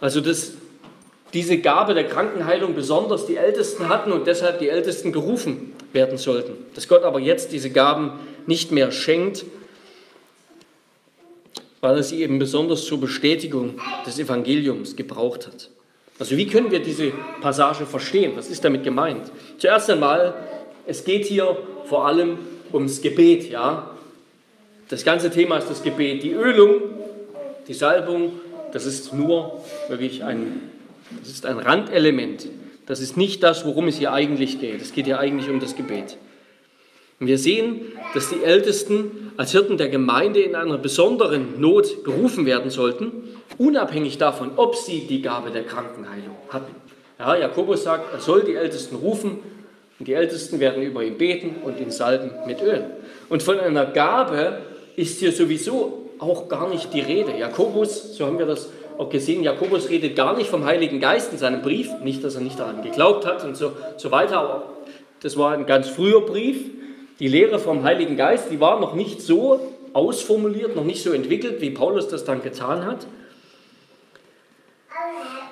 [0.00, 0.52] Also dass
[1.32, 6.54] diese Gabe der Krankenheilung besonders die Ältesten hatten und deshalb die Ältesten gerufen werden sollten.
[6.74, 8.12] Dass Gott aber jetzt diese Gaben
[8.46, 9.44] nicht mehr schenkt,
[11.80, 15.70] weil er sie eben besonders zur Bestätigung des Evangeliums gebraucht hat.
[16.18, 18.32] Also wie können wir diese Passage verstehen?
[18.36, 19.30] Was ist damit gemeint?
[19.58, 20.34] Zuerst einmal,
[20.86, 22.38] es geht hier vor allem
[22.72, 23.90] ums Gebet, ja.
[24.88, 26.22] Das ganze Thema ist das Gebet.
[26.22, 26.80] Die Ölung,
[27.68, 28.32] die Salbung
[28.72, 30.70] das ist nur wirklich ein,
[31.20, 32.48] das ist ein Randelement.
[32.86, 34.80] Das ist nicht das, worum es hier eigentlich geht.
[34.80, 36.16] Es geht hier eigentlich um das Gebet.
[37.18, 37.80] Und wir sehen,
[38.14, 43.10] dass die Ältesten als Hirten der Gemeinde in einer besonderen Not gerufen werden sollten,
[43.58, 46.74] unabhängig davon, ob sie die Gabe der Krankenheilung hatten.
[47.18, 49.38] Ja, Jakobus sagt, er soll die Ältesten rufen
[49.98, 52.84] und die Ältesten werden über ihn beten und ihn salben mit Öl.
[53.30, 54.58] Und von einer Gabe
[54.96, 57.36] ist hier sowieso auch gar nicht die Rede.
[57.36, 61.38] Jakobus, so haben wir das auch gesehen, Jakobus redet gar nicht vom Heiligen Geist in
[61.38, 64.62] seinem Brief, nicht, dass er nicht daran geglaubt hat und so, so weiter, aber
[65.20, 66.70] das war ein ganz früher Brief.
[67.18, 69.60] Die Lehre vom Heiligen Geist, die war noch nicht so
[69.92, 73.06] ausformuliert, noch nicht so entwickelt, wie Paulus das dann getan hat.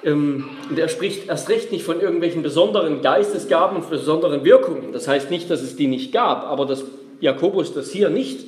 [0.05, 4.93] Ähm, und er spricht erst recht nicht von irgendwelchen besonderen Geistesgaben und besonderen Wirkungen.
[4.93, 6.85] Das heißt nicht, dass es die nicht gab, aber dass
[7.21, 8.45] Jakobus das hier nicht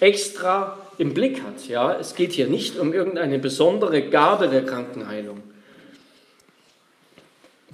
[0.00, 1.66] extra im Blick hat.
[1.68, 1.96] Ja?
[1.98, 5.42] Es geht hier nicht um irgendeine besondere Gabe der Krankenheilung.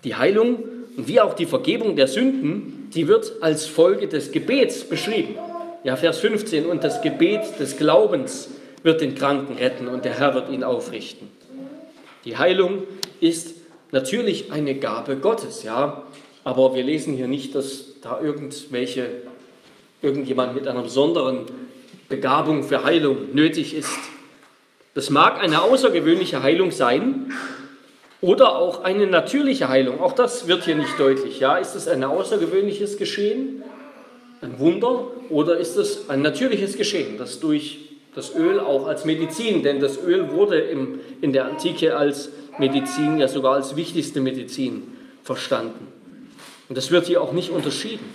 [0.05, 0.63] Die Heilung
[0.97, 5.37] und wie auch die Vergebung der Sünden, die wird als Folge des Gebets beschrieben.
[5.83, 8.49] Ja, Vers 15, und das Gebet des Glaubens
[8.83, 11.29] wird den Kranken retten und der Herr wird ihn aufrichten.
[12.25, 12.85] Die Heilung
[13.21, 13.55] ist
[13.91, 16.05] natürlich eine Gabe Gottes, ja,
[16.45, 19.07] aber wir lesen hier nicht, dass da irgendwelche,
[20.01, 21.47] irgendjemand mit einer besonderen
[22.09, 23.99] Begabung für Heilung nötig ist.
[24.95, 27.33] Das mag eine außergewöhnliche Heilung sein
[28.25, 30.01] Oder auch eine natürliche Heilung.
[30.01, 31.41] Auch das wird hier nicht deutlich.
[31.41, 33.63] Ja, ist es ein außergewöhnliches Geschehen,
[34.41, 37.81] ein Wunder, oder ist es ein natürliches Geschehen, das durch
[38.15, 43.19] das Öl auch als Medizin, denn das Öl wurde im, in der Antike als Medizin,
[43.19, 44.85] ja sogar als wichtigste Medizin
[45.23, 45.89] verstanden.
[46.71, 48.07] Und das wird hier auch nicht unterschieden.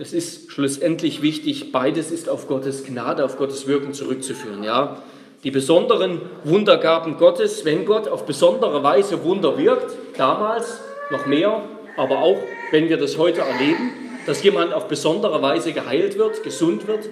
[0.00, 4.64] Es ist schlussendlich wichtig, beides ist auf Gottes Gnade, auf Gottes Wirken zurückzuführen.
[4.64, 5.02] Ja?
[5.44, 10.80] Die besonderen Wundergaben Gottes, wenn Gott auf besondere Weise Wunder wirkt, damals
[11.12, 11.62] noch mehr,
[11.96, 12.38] aber auch
[12.72, 13.92] wenn wir das heute erleben,
[14.26, 17.08] dass jemand auf besondere Weise geheilt wird, gesund wird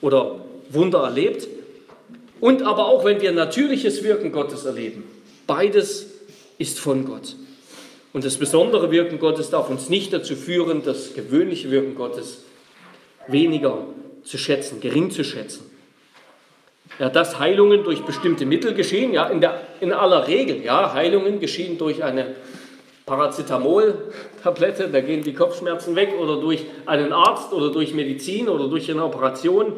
[0.00, 0.36] oder
[0.70, 1.46] Wunder erlebt.
[2.40, 5.04] Und aber auch wenn wir natürliches Wirken Gottes erleben.
[5.46, 6.06] Beides
[6.56, 7.36] ist von Gott.
[8.14, 12.44] Und das besondere Wirken Gottes darf uns nicht dazu führen, das gewöhnliche Wirken Gottes
[13.26, 13.86] weniger
[14.22, 15.68] zu schätzen, gering zu schätzen.
[17.00, 21.40] Ja, dass Heilungen durch bestimmte Mittel geschehen, ja, in, der, in aller Regel, ja, Heilungen
[21.40, 22.36] geschehen durch eine
[23.04, 28.88] Paracetamol-Tablette, da gehen die Kopfschmerzen weg, oder durch einen Arzt oder durch Medizin oder durch
[28.92, 29.72] eine Operation.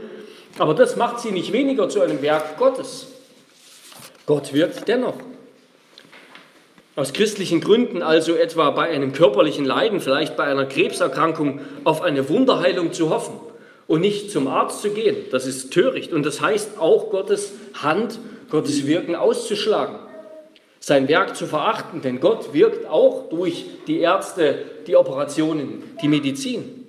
[0.58, 3.06] Aber das macht sie nicht weniger zu einem Werk Gottes.
[4.26, 5.16] Gott wirkt dennoch.
[6.96, 12.30] Aus christlichen Gründen also etwa bei einem körperlichen Leiden, vielleicht bei einer Krebserkrankung, auf eine
[12.30, 13.38] Wunderheilung zu hoffen
[13.86, 16.14] und nicht zum Arzt zu gehen, das ist töricht.
[16.14, 19.96] Und das heißt auch Gottes Hand, Gottes Wirken auszuschlagen,
[20.80, 26.86] sein Werk zu verachten, denn Gott wirkt auch durch die Ärzte, die Operationen, die Medizin.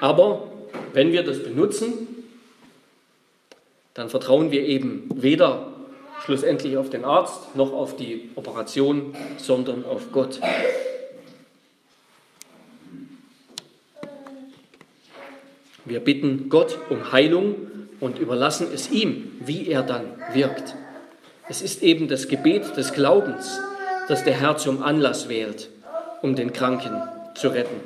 [0.00, 0.48] Aber
[0.94, 2.08] wenn wir das benutzen,
[3.94, 5.67] dann vertrauen wir eben weder
[6.24, 10.40] schlussendlich auf den Arzt noch auf die Operation, sondern auf Gott.
[15.84, 17.54] Wir bitten Gott um Heilung
[18.00, 20.74] und überlassen es ihm, wie er dann wirkt.
[21.48, 23.58] Es ist eben das Gebet des Glaubens,
[24.06, 25.70] das der Herr zum Anlass wählt,
[26.20, 26.92] um den Kranken
[27.34, 27.80] zu retten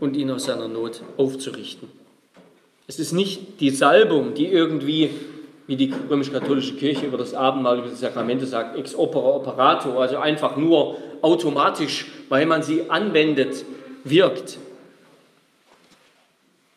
[0.00, 1.88] und ihn aus seiner Not aufzurichten.
[2.88, 5.10] Es ist nicht die Salbung, die irgendwie
[5.68, 10.16] wie die römisch-katholische Kirche über das Abendmahl, über die Sakramente sagt, ex opera operato, also
[10.16, 13.64] einfach nur automatisch, weil man sie anwendet,
[14.02, 14.56] wirkt.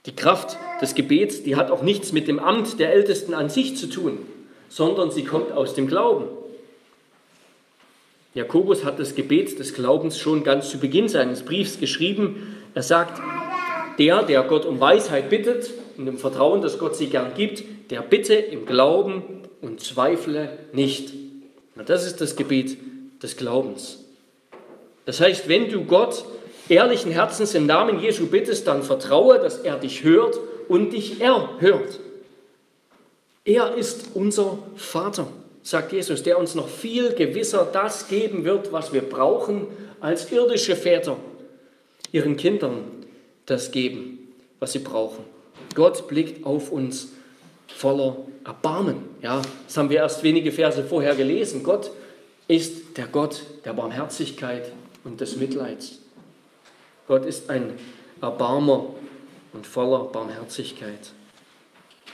[0.06, 3.78] Die Kraft des Gebets, die hat auch nichts mit dem Amt der Ältesten an sich
[3.78, 4.20] zu tun,
[4.68, 6.26] sondern sie kommt aus dem Glauben.
[8.34, 12.58] Jakobus hat das Gebet des Glaubens schon ganz zu Beginn seines Briefs geschrieben.
[12.74, 13.22] Er sagt,
[14.00, 15.72] der, der Gott um Weisheit bittet,
[16.02, 19.22] in dem Vertrauen, dass Gott sie gern gibt, der bitte im Glauben
[19.62, 21.14] und zweifle nicht.
[21.76, 22.76] Und das ist das Gebet
[23.22, 24.00] des Glaubens.
[25.06, 26.26] Das heißt, wenn du Gott
[26.70, 32.00] ehrlichen Herzens im Namen Jesu bittest, dann vertraue, dass er dich hört und dich erhört.
[33.46, 35.28] Er ist unser Vater,
[35.62, 39.68] sagt Jesus, der uns noch viel gewisser das geben wird, was wir brauchen
[40.00, 41.18] als irdische Väter,
[42.12, 42.86] ihren Kindern
[43.46, 45.26] das geben, was sie brauchen.
[45.76, 47.10] Gott blickt auf uns
[47.68, 49.06] voller Erbarmen.
[49.22, 51.64] Ja, das haben wir erst wenige Verse vorher gelesen.
[51.64, 51.92] Gott
[52.48, 54.72] ist der Gott der Barmherzigkeit
[55.04, 56.00] und des Mitleids.
[57.08, 57.74] Gott ist ein
[58.22, 58.88] Erbarmer
[59.54, 61.12] und voller Barmherzigkeit.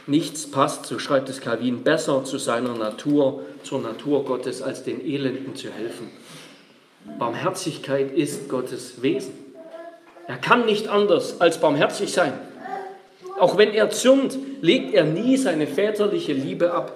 [0.05, 5.05] Nichts passt, so schreibt es Calvin, besser zu seiner Natur, zur Natur Gottes, als den
[5.05, 6.09] Elenden zu helfen.
[7.19, 9.33] Barmherzigkeit ist Gottes Wesen.
[10.27, 12.33] Er kann nicht anders als barmherzig sein.
[13.39, 16.95] Auch wenn er zürnt, legt er nie seine väterliche Liebe ab.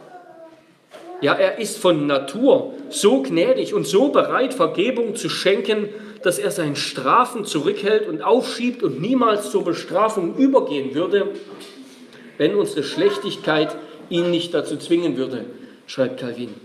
[1.21, 5.89] Ja, er ist von Natur so gnädig und so bereit, Vergebung zu schenken,
[6.23, 11.27] dass er seinen Strafen zurückhält und aufschiebt und niemals zur Bestrafung übergehen würde,
[12.39, 13.75] wenn unsere Schlechtigkeit
[14.09, 15.45] ihn nicht dazu zwingen würde,
[15.85, 16.55] schreibt Calvin.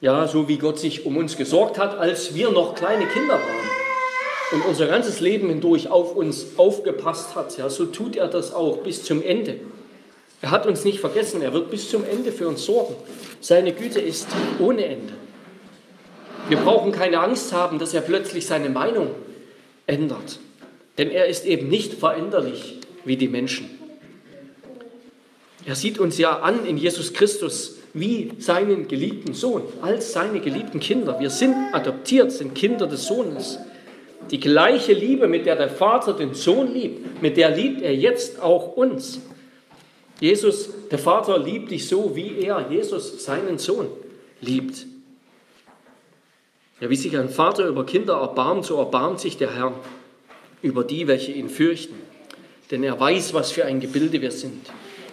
[0.00, 3.77] Ja, so wie Gott sich um uns gesorgt hat, als wir noch kleine Kinder waren
[4.52, 8.78] und unser ganzes Leben hindurch auf uns aufgepasst hat, ja, so tut er das auch
[8.78, 9.60] bis zum Ende.
[10.40, 12.94] Er hat uns nicht vergessen, er wird bis zum Ende für uns sorgen.
[13.40, 15.14] Seine Güte ist ohne Ende.
[16.48, 19.10] Wir brauchen keine Angst haben, dass er plötzlich seine Meinung
[19.86, 20.38] ändert,
[20.96, 23.68] denn er ist eben nicht veränderlich wie die Menschen.
[25.66, 30.80] Er sieht uns ja an in Jesus Christus wie seinen geliebten Sohn, als seine geliebten
[30.80, 31.20] Kinder.
[31.20, 33.58] Wir sind adoptiert, sind Kinder des Sohnes.
[34.30, 38.42] Die gleiche Liebe, mit der der Vater den Sohn liebt, mit der liebt er jetzt
[38.42, 39.20] auch uns.
[40.20, 43.86] Jesus, der Vater, liebt dich so, wie er, Jesus, seinen Sohn
[44.40, 44.86] liebt.
[46.80, 49.72] Ja, wie sich ein Vater über Kinder erbarmt, so erbarmt sich der Herr
[50.62, 51.96] über die, welche ihn fürchten.
[52.70, 54.66] Denn er weiß, was für ein Gebilde wir sind.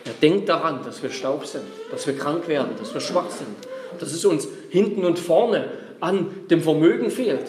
[0.04, 3.56] Er denkt daran, dass wir Staub sind, dass wir krank werden, dass wir schwach sind,
[4.00, 7.46] dass es uns hinten und vorne an dem Vermögen fehlt,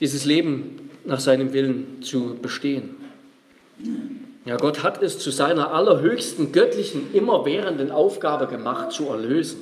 [0.00, 2.96] dieses Leben nach seinem Willen zu bestehen.
[4.44, 9.60] Ja, Gott hat es zu seiner allerhöchsten göttlichen, immerwährenden Aufgabe gemacht, zu erlösen.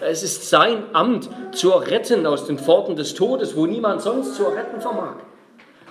[0.00, 4.44] Es ist sein Amt, zu erretten aus den Pforten des Todes, wo niemand sonst zu
[4.44, 5.14] erretten vermag.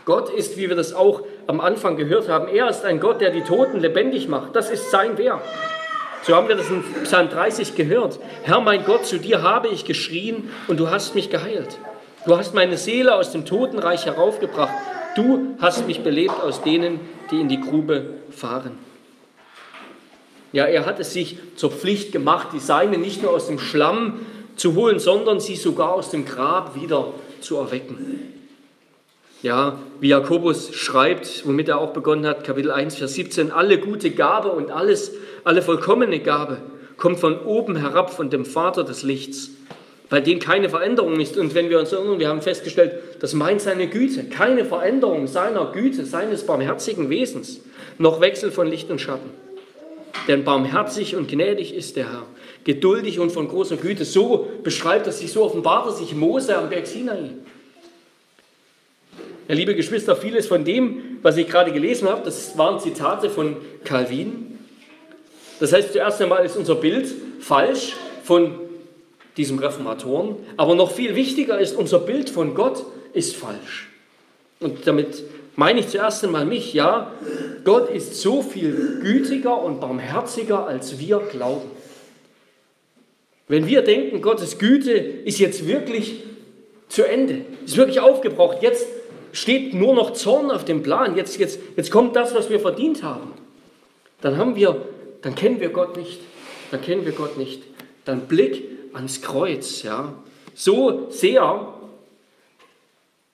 [0.05, 3.31] Gott ist, wie wir das auch am Anfang gehört haben, er ist ein Gott, der
[3.31, 4.55] die Toten lebendig macht.
[4.55, 5.41] Das ist sein Werk.
[6.23, 8.19] So haben wir das in Psalm 30 gehört.
[8.43, 11.77] Herr mein Gott, zu dir habe ich geschrien und du hast mich geheilt.
[12.27, 14.73] Du hast meine Seele aus dem Totenreich heraufgebracht.
[15.15, 16.99] Du hast mich belebt aus denen,
[17.31, 18.77] die in die Grube fahren.
[20.51, 24.19] Ja, er hat es sich zur Pflicht gemacht, die Seine nicht nur aus dem Schlamm
[24.57, 28.33] zu holen, sondern sie sogar aus dem Grab wieder zu erwecken.
[29.41, 34.11] Ja, wie Jakobus schreibt, womit er auch begonnen hat, Kapitel 1, Vers 17, alle gute
[34.11, 35.13] Gabe und alles,
[35.45, 36.57] alle vollkommene Gabe
[36.97, 39.51] kommt von oben herab, von dem Vater des Lichts,
[40.09, 41.37] bei dem keine Veränderung ist.
[41.37, 45.71] Und wenn wir uns erinnern, wir haben festgestellt, das meint seine Güte, keine Veränderung seiner
[45.71, 47.61] Güte, seines barmherzigen Wesens,
[47.97, 49.29] noch Wechsel von Licht und Schatten.
[50.27, 52.23] Denn barmherzig und gnädig ist der Herr,
[52.63, 54.05] geduldig und von großer Güte.
[54.05, 57.31] So beschreibt er sich, so offenbart er sich Mose am Berg Sinai.
[59.47, 63.55] Ja, liebe Geschwister, vieles von dem, was ich gerade gelesen habe, das waren Zitate von
[63.85, 64.59] Calvin.
[65.59, 67.07] Das heißt, zuerst einmal ist unser Bild
[67.39, 67.93] falsch
[68.23, 68.66] von
[69.37, 73.89] diesem Reformatoren, aber noch viel wichtiger ist, unser Bild von Gott ist falsch.
[74.59, 75.23] Und damit
[75.55, 77.11] meine ich zuerst einmal mich, ja,
[77.63, 81.69] Gott ist so viel gütiger und barmherziger, als wir glauben.
[83.47, 86.23] Wenn wir denken, Gottes Güte ist jetzt wirklich
[86.89, 88.87] zu Ende, ist wirklich aufgebraucht, jetzt
[89.31, 93.03] steht nur noch Zorn auf dem Plan, jetzt, jetzt, jetzt kommt das, was wir verdient
[93.03, 93.33] haben,
[94.21, 94.81] dann haben wir,
[95.21, 96.19] dann kennen wir Gott nicht,
[96.71, 97.61] dann kennen wir Gott nicht.
[98.05, 98.63] Dann Blick
[98.97, 100.13] ans Kreuz, ja.
[100.53, 101.73] So sehr,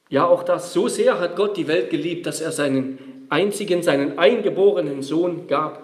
[0.09, 4.19] ja auch das, so sehr hat Gott die Welt geliebt, dass er seinen einzigen, seinen
[4.19, 5.81] eingeborenen Sohn gab,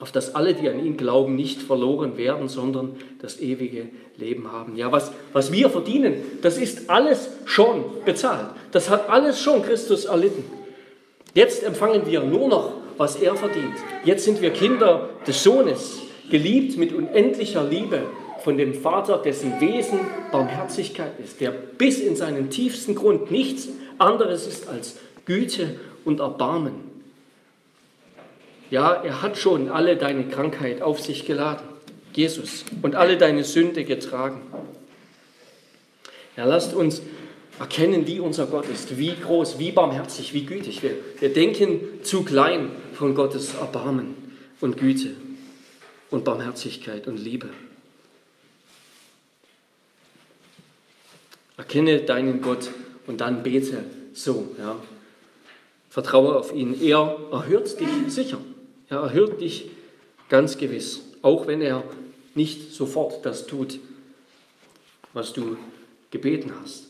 [0.00, 4.76] auf dass alle, die an ihn glauben, nicht verloren werden, sondern das ewige Leben haben.
[4.76, 8.50] Ja, was, was wir verdienen, das ist alles schon bezahlt.
[8.72, 10.44] Das hat alles schon Christus erlitten.
[11.34, 13.74] Jetzt empfangen wir nur noch, was er verdient.
[14.04, 15.98] Jetzt sind wir Kinder des Sohnes,
[16.30, 18.02] geliebt mit unendlicher Liebe
[18.48, 20.00] von dem Vater, dessen Wesen
[20.32, 26.76] Barmherzigkeit ist, der bis in seinen tiefsten Grund nichts anderes ist als Güte und Erbarmen.
[28.70, 31.62] Ja, er hat schon alle deine Krankheit auf sich geladen,
[32.14, 34.40] Jesus, und alle deine Sünde getragen.
[36.34, 37.02] Ja, lasst uns
[37.60, 40.82] erkennen, wie unser Gott ist, wie groß, wie barmherzig, wie gütig.
[40.82, 44.14] Wir, wir denken zu klein von Gottes Erbarmen
[44.62, 45.10] und Güte
[46.10, 47.50] und Barmherzigkeit und Liebe.
[51.58, 52.70] Erkenne deinen Gott
[53.06, 54.54] und dann bete so.
[54.58, 54.76] Ja.
[55.90, 56.80] Vertraue auf ihn.
[56.80, 58.38] Er erhört dich sicher.
[58.88, 59.68] Er erhört dich
[60.28, 61.82] ganz gewiss, auch wenn er
[62.34, 63.80] nicht sofort das tut,
[65.12, 65.56] was du
[66.10, 66.84] gebeten hast.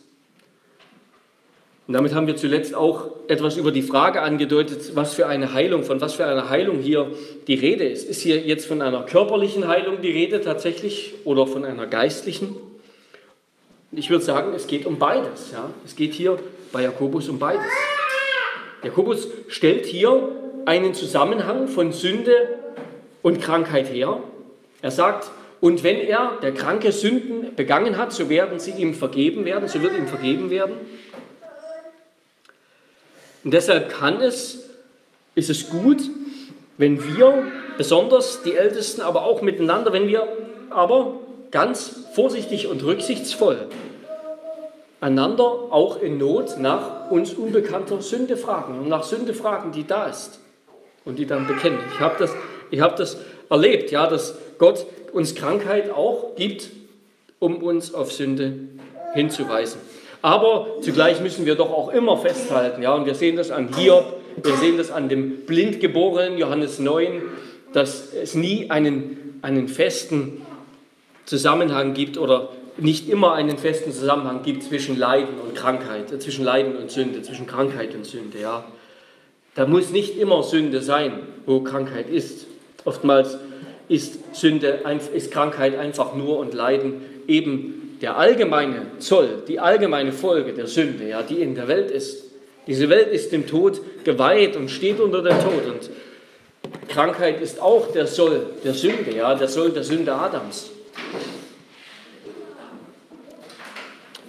[1.86, 5.84] Und damit haben wir zuletzt auch etwas über die Frage angedeutet, was für eine Heilung,
[5.84, 7.10] von was für einer Heilung hier
[7.46, 8.06] die Rede ist.
[8.06, 12.54] Ist hier jetzt von einer körperlichen Heilung die Rede tatsächlich oder von einer geistlichen?
[13.90, 15.52] Ich würde sagen, es geht um beides.
[15.52, 15.70] Ja?
[15.84, 16.38] Es geht hier
[16.72, 17.64] bei Jakobus um beides.
[18.82, 20.28] Jakobus stellt hier
[20.66, 22.58] einen Zusammenhang von Sünde
[23.22, 24.20] und Krankheit her.
[24.82, 29.44] Er sagt, und wenn er, der Kranke, Sünden begangen hat, so werden sie ihm vergeben
[29.44, 30.74] werden, so wird ihm vergeben werden.
[33.42, 34.68] Und deshalb kann es,
[35.34, 36.02] ist es gut,
[36.76, 37.44] wenn wir,
[37.76, 40.28] besonders die Ältesten, aber auch miteinander, wenn wir
[40.70, 41.14] aber
[41.50, 43.68] ganz vorsichtig und rücksichtsvoll
[45.00, 50.06] einander auch in Not nach uns unbekannter Sünde fragen und nach Sünde fragen, die da
[50.06, 50.40] ist
[51.04, 51.78] und die dann bekennen.
[51.94, 52.34] Ich habe das,
[52.80, 56.70] hab das erlebt, ja, dass Gott uns Krankheit auch gibt,
[57.38, 58.54] um uns auf Sünde
[59.14, 59.80] hinzuweisen.
[60.20, 64.04] Aber zugleich müssen wir doch auch immer festhalten, ja, und wir sehen das an Hiob,
[64.42, 67.22] wir sehen das an dem Blindgeborenen Johannes 9,
[67.72, 70.42] dass es nie einen, einen festen
[71.28, 72.48] Zusammenhang gibt oder
[72.78, 77.22] nicht immer einen festen Zusammenhang gibt zwischen Leiden und Krankheit, äh, zwischen Leiden und Sünde,
[77.22, 78.64] zwischen Krankheit und Sünde, ja.
[79.54, 81.12] Da muss nicht immer Sünde sein,
[81.44, 82.46] wo Krankheit ist.
[82.84, 83.36] Oftmals
[83.88, 84.80] ist Sünde,
[85.12, 91.08] ist Krankheit einfach nur und Leiden eben der allgemeine Zoll, die allgemeine Folge der Sünde,
[91.08, 92.24] ja, die in der Welt ist.
[92.66, 95.66] Diese Welt ist dem Tod geweiht und steht unter dem Tod.
[95.66, 100.70] Und Krankheit ist auch der Soll der Sünde, ja, der Soll der Sünde Adams.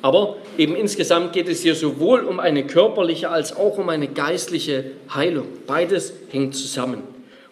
[0.02, 4.92] Aber eben insgesamt geht es hier sowohl um eine körperliche als auch um eine geistliche
[5.14, 5.48] Heilung.
[5.68, 7.04] Beides hängt zusammen.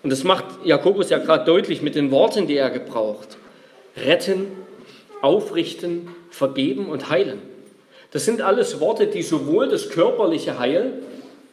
[0.03, 3.37] Und das macht Jakobus ja gerade deutlich mit den Worten, die er gebraucht.
[3.97, 4.47] Retten,
[5.21, 7.41] aufrichten, vergeben und heilen.
[8.11, 10.93] Das sind alles Worte, die sowohl das körperliche Heil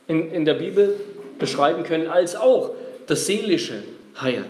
[0.07, 0.95] in, in der Bibel
[1.39, 2.71] beschreiben können, als auch
[3.07, 3.83] das seelische
[4.21, 4.45] Heil.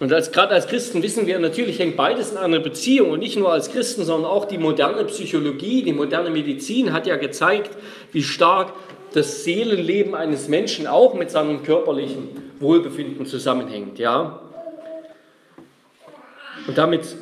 [0.00, 3.36] Und als, gerade als Christen wissen wir, natürlich hängt beides in einer Beziehung und nicht
[3.36, 7.76] nur als Christen, sondern auch die moderne Psychologie, die moderne Medizin hat ja gezeigt,
[8.10, 8.72] wie stark
[9.12, 12.28] das Seelenleben eines Menschen auch mit seinem körperlichen
[12.60, 13.98] Wohlbefinden zusammenhängt.
[13.98, 14.40] Ja?
[16.66, 17.14] Und damit,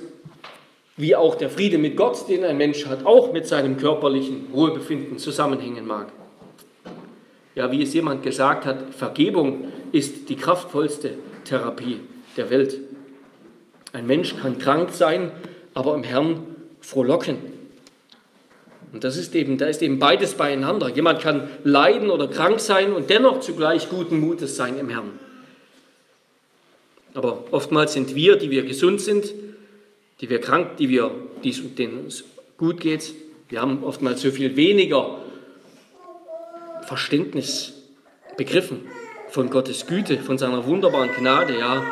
[0.97, 5.19] wie auch der Friede mit Gott, den ein Mensch hat, auch mit seinem körperlichen Wohlbefinden
[5.19, 6.13] zusammenhängen mag.
[7.57, 11.15] Ja, wie es jemand gesagt hat, Vergebung ist die kraftvollste
[11.45, 11.99] Therapie
[12.39, 12.79] der Welt.
[13.93, 15.31] Ein Mensch kann krank sein,
[15.75, 16.47] aber im Herrn
[16.81, 17.37] frohlocken.
[18.93, 20.89] Und das ist eben, da ist eben beides beieinander.
[20.89, 25.19] Jemand kann leiden oder krank sein und dennoch zugleich guten Mutes sein im Herrn.
[27.15, 29.33] Aber oftmals sind wir, die wir gesund sind,
[30.21, 31.11] die wir krank, die wir,
[31.43, 32.25] denen es
[32.57, 33.15] gut geht,
[33.49, 35.19] wir haben oftmals so viel weniger
[36.87, 37.73] Verständnis
[38.37, 38.83] begriffen
[39.31, 41.83] von Gottes Güte, von seiner wunderbaren Gnade, ja,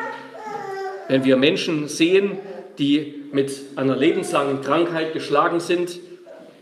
[1.07, 2.37] wenn wir Menschen sehen,
[2.77, 5.99] die mit einer lebenslangen Krankheit geschlagen sind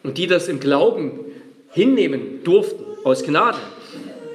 [0.03, 1.19] und die das im Glauben
[1.71, 3.57] hinnehmen durften, aus Gnade,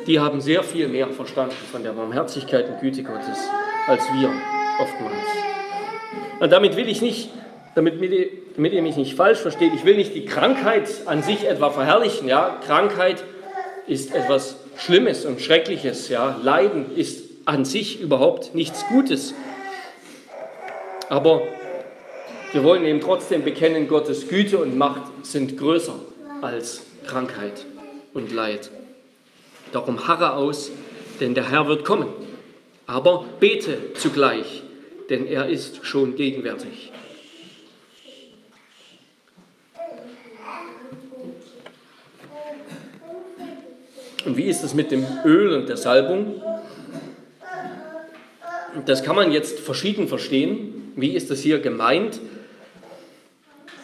[0.06, 3.38] die haben sehr viel mehr verstanden von der Barmherzigkeit und Güte Gottes
[3.86, 4.30] als wir
[4.80, 5.14] oftmals.
[6.38, 7.30] Und damit will ich nicht,
[7.74, 7.94] damit,
[8.56, 12.28] damit ihr mich nicht falsch versteht, ich will nicht die Krankheit an sich etwa verherrlichen.
[12.28, 12.58] Ja?
[12.64, 13.24] Krankheit
[13.86, 16.08] ist etwas Schlimmes und Schreckliches.
[16.08, 16.38] Ja?
[16.42, 19.34] Leiden ist an sich überhaupt nichts Gutes.
[21.11, 21.42] Aber
[22.52, 25.96] wir wollen eben trotzdem bekennen, Gottes Güte und Macht sind größer
[26.40, 27.66] als Krankheit
[28.14, 28.70] und Leid.
[29.72, 30.70] Darum harre aus,
[31.18, 32.06] denn der Herr wird kommen.
[32.86, 34.62] Aber bete zugleich,
[35.11, 36.92] denn er ist schon gegenwärtig.
[44.24, 46.40] Und wie ist es mit dem Öl und der Salbung?
[48.86, 50.79] Das kann man jetzt verschieden verstehen.
[50.97, 52.20] Wie ist das hier gemeint?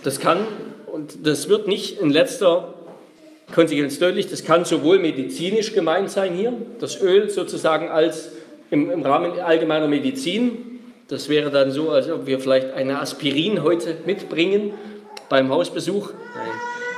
[0.03, 0.47] Das kann,
[0.87, 2.75] und das wird nicht in letzter
[3.55, 8.33] Konsequenz deutlich, das kann sowohl medizinisch gemeint sein hier, das Öl sozusagen als
[8.71, 10.81] im, im Rahmen allgemeiner Medizin.
[11.09, 14.75] Das wäre dann so, als ob wir vielleicht eine Aspirin heute mitbringen
[15.29, 16.11] beim Hausbesuch.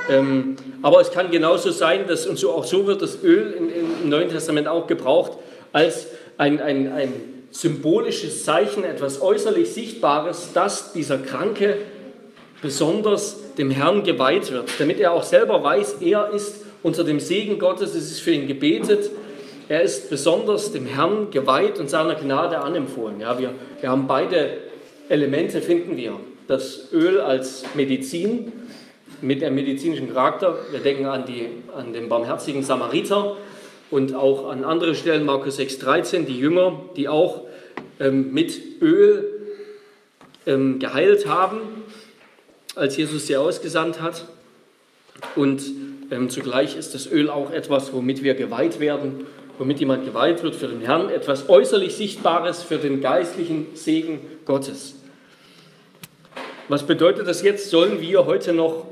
[0.09, 3.69] Ähm, aber es kann genauso sein, dass, und so, auch so wird das Öl im,
[4.03, 5.33] im Neuen Testament auch gebraucht,
[5.71, 6.07] als
[6.37, 7.13] ein, ein, ein
[7.51, 11.77] symbolisches Zeichen, etwas äußerlich Sichtbares, dass dieser Kranke
[12.61, 17.59] besonders dem Herrn geweiht wird, damit er auch selber weiß, er ist unter dem Segen
[17.59, 19.09] Gottes, es ist für ihn gebetet,
[19.67, 23.19] er ist besonders dem Herrn geweiht und seiner Gnade anempfohlen.
[23.19, 24.57] Ja, wir, wir haben beide
[25.09, 26.19] Elemente, finden wir.
[26.47, 28.51] Das Öl als Medizin
[29.21, 30.57] mit einem medizinischen Charakter.
[30.71, 33.37] Wir denken an, die, an den barmherzigen Samariter,
[33.91, 37.43] und auch an andere Stellen, Markus 6,13, die Jünger, die auch
[37.99, 39.25] ähm, mit Öl
[40.45, 41.59] ähm, geheilt haben,
[42.75, 44.25] als Jesus sie ausgesandt hat.
[45.35, 45.61] Und
[46.11, 49.25] ähm, zugleich ist das Öl auch etwas, womit wir geweiht werden,
[49.57, 54.95] womit jemand geweiht wird für den Herrn, etwas äußerlich Sichtbares für den geistlichen Segen Gottes.
[56.69, 57.69] Was bedeutet das jetzt?
[57.69, 58.85] Sollen wir heute noch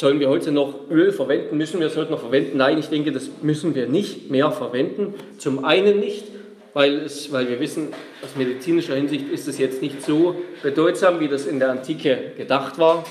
[0.00, 1.58] Sollen wir heute noch Öl verwenden?
[1.58, 2.56] Müssen wir es heute noch verwenden?
[2.56, 5.12] Nein, ich denke, das müssen wir nicht mehr verwenden.
[5.36, 6.24] Zum einen nicht,
[6.72, 7.88] weil, es, weil wir wissen,
[8.22, 12.78] aus medizinischer Hinsicht ist es jetzt nicht so bedeutsam, wie das in der Antike gedacht
[12.78, 13.04] war.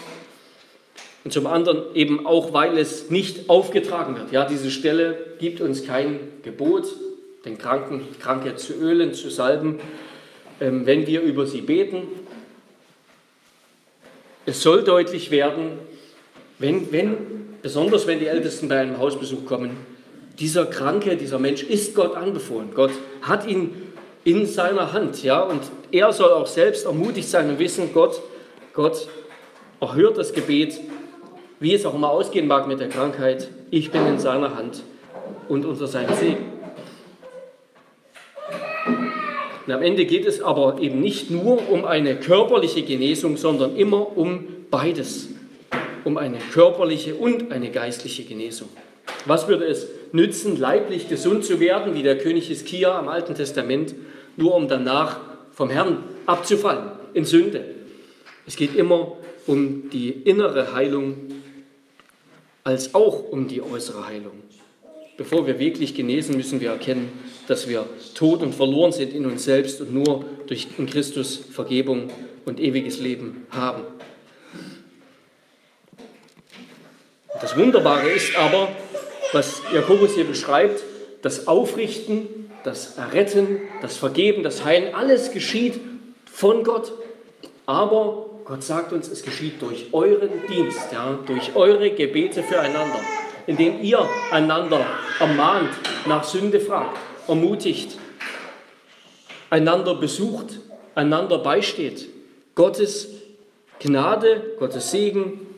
[1.23, 4.31] Und zum anderen eben auch, weil es nicht aufgetragen wird.
[4.31, 6.87] Ja, diese Stelle gibt uns kein Gebot,
[7.45, 9.79] den Kranken, Kranke zu ölen, zu salben,
[10.59, 12.07] ähm, wenn wir über sie beten.
[14.47, 15.73] Es soll deutlich werden,
[16.59, 17.17] wenn, wenn,
[17.61, 19.71] besonders wenn die Ältesten bei einem Hausbesuch kommen,
[20.37, 22.69] dieser Kranke, dieser Mensch ist Gott anbefohlen.
[22.73, 22.91] Gott
[23.21, 23.71] hat ihn
[24.23, 28.21] in seiner Hand, ja, und er soll auch selbst ermutigt sein und wissen, Gott,
[28.73, 29.07] Gott
[29.81, 30.79] erhört das Gebet,
[31.59, 33.49] wie es auch immer ausgehen mag mit der Krankheit.
[33.71, 34.83] Ich bin in seiner Hand
[35.47, 36.45] und unter seinem Segen.
[39.65, 44.17] Und am Ende geht es aber eben nicht nur um eine körperliche Genesung, sondern immer
[44.17, 45.29] um beides
[46.03, 48.69] um eine körperliche und eine geistliche Genesung.
[49.25, 53.95] Was würde es nützen, leiblich gesund zu werden, wie der König Hiskia am Alten Testament,
[54.37, 55.19] nur um danach
[55.51, 57.63] vom Herrn abzufallen in Sünde.
[58.47, 61.17] Es geht immer um die innere Heilung
[62.63, 64.43] als auch um die äußere Heilung.
[65.17, 67.09] Bevor wir wirklich genesen, müssen wir erkennen,
[67.47, 67.85] dass wir
[68.15, 72.09] tot und verloren sind in uns selbst und nur durch in Christus Vergebung
[72.45, 73.81] und ewiges Leben haben.
[77.41, 78.67] Das Wunderbare ist aber,
[79.31, 80.83] was Jakobus hier beschreibt,
[81.21, 85.79] das Aufrichten, das Erretten, das Vergeben, das Heilen, alles geschieht
[86.31, 86.91] von Gott.
[87.65, 92.99] Aber Gott sagt uns, es geschieht durch euren Dienst, ja, durch eure Gebete füreinander,
[93.47, 94.85] indem ihr einander
[95.19, 95.69] ermahnt,
[96.07, 97.97] nach Sünde fragt, ermutigt,
[99.49, 100.59] einander besucht,
[100.95, 102.09] einander beisteht.
[102.55, 103.07] Gottes
[103.79, 105.48] Gnade, Gottes Segen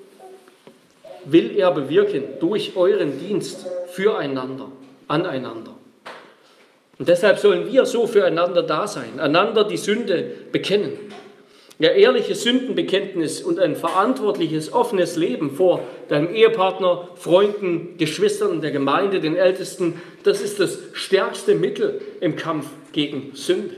[1.26, 4.72] will er bewirken durch euren Dienst füreinander,
[5.08, 5.76] aneinander.
[6.98, 10.94] Und deshalb sollen wir so füreinander da sein, einander die Sünde bekennen.
[11.80, 19.20] Ja, ehrliches Sündenbekenntnis und ein verantwortliches, offenes Leben vor deinem Ehepartner, Freunden, Geschwistern der Gemeinde,
[19.20, 23.78] den Ältesten, das ist das stärkste Mittel im Kampf gegen Sünde.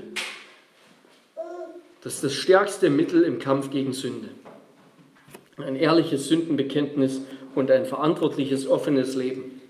[2.03, 4.27] Das ist das stärkste Mittel im Kampf gegen Sünde.
[5.57, 7.21] Ein ehrliches Sündenbekenntnis
[7.53, 9.61] und ein verantwortliches, offenes Leben.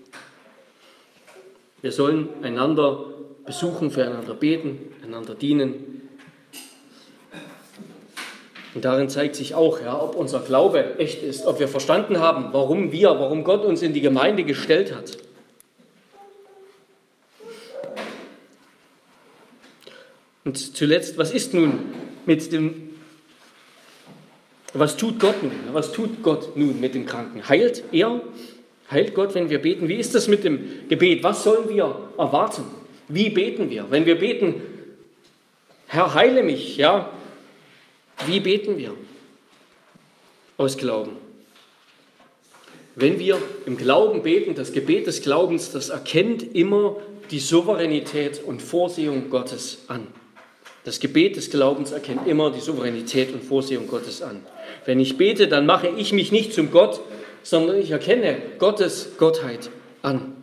[1.82, 3.04] Wir sollen einander
[3.44, 6.08] besuchen, füreinander beten, einander dienen.
[8.74, 12.52] Und darin zeigt sich auch, ja, ob unser Glaube echt ist, ob wir verstanden haben,
[12.52, 15.18] warum wir, warum Gott uns in die Gemeinde gestellt hat.
[20.44, 21.80] Und zuletzt, was ist nun
[22.26, 22.93] mit dem,
[24.74, 25.52] was tut Gott nun?
[25.72, 27.48] Was tut Gott nun mit dem Kranken?
[27.48, 28.20] Heilt er?
[28.90, 29.88] Heilt Gott, wenn wir beten?
[29.88, 31.22] Wie ist das mit dem Gebet?
[31.22, 32.64] Was sollen wir erwarten?
[33.08, 33.90] Wie beten wir?
[33.90, 34.60] Wenn wir beten,
[35.86, 37.10] Herr, heile mich, ja,
[38.26, 38.94] wie beten wir?
[40.56, 41.16] Aus Glauben.
[42.96, 46.96] Wenn wir im Glauben beten, das Gebet des Glaubens, das erkennt immer
[47.30, 50.06] die Souveränität und Vorsehung Gottes an.
[50.84, 54.42] Das Gebet des Glaubens erkennt immer die Souveränität und Vorsehung Gottes an.
[54.84, 57.00] Wenn ich bete, dann mache ich mich nicht zum Gott,
[57.42, 59.70] sondern ich erkenne Gottes Gottheit
[60.02, 60.34] an.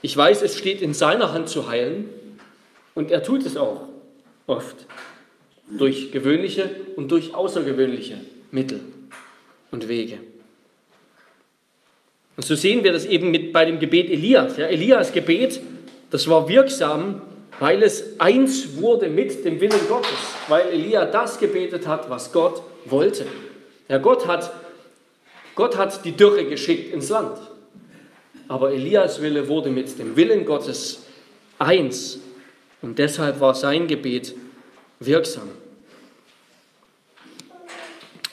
[0.00, 2.08] Ich weiß, es steht in seiner Hand zu heilen
[2.94, 3.88] und er tut es auch
[4.46, 4.76] oft
[5.76, 8.20] durch gewöhnliche und durch außergewöhnliche
[8.52, 8.80] Mittel
[9.72, 10.18] und Wege.
[12.36, 14.56] Und so sehen wir das eben mit bei dem Gebet Elias.
[14.56, 15.60] Ja, Elias Gebet,
[16.10, 17.22] das war wirksam,
[17.64, 22.60] weil es eins wurde mit dem Willen Gottes, weil Elia das gebetet hat, was Gott
[22.84, 23.24] wollte.
[23.88, 24.52] Ja, Gott hat,
[25.54, 27.38] Gott hat die Dürre geschickt ins Land.
[28.48, 31.04] Aber Elias Wille wurde mit dem Willen Gottes
[31.58, 32.18] eins.
[32.82, 34.34] Und deshalb war sein Gebet
[35.00, 35.48] wirksam.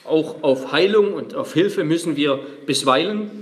[0.04, 3.41] Auch auf Heilung und auf Hilfe müssen wir bisweilen,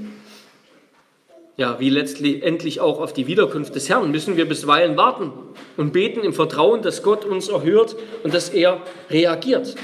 [1.61, 5.31] ja, wie letztendlich auch auf die Wiederkunft des Herrn, müssen wir bisweilen warten
[5.77, 8.81] und beten im Vertrauen, dass Gott uns erhört und dass er
[9.11, 9.75] reagiert.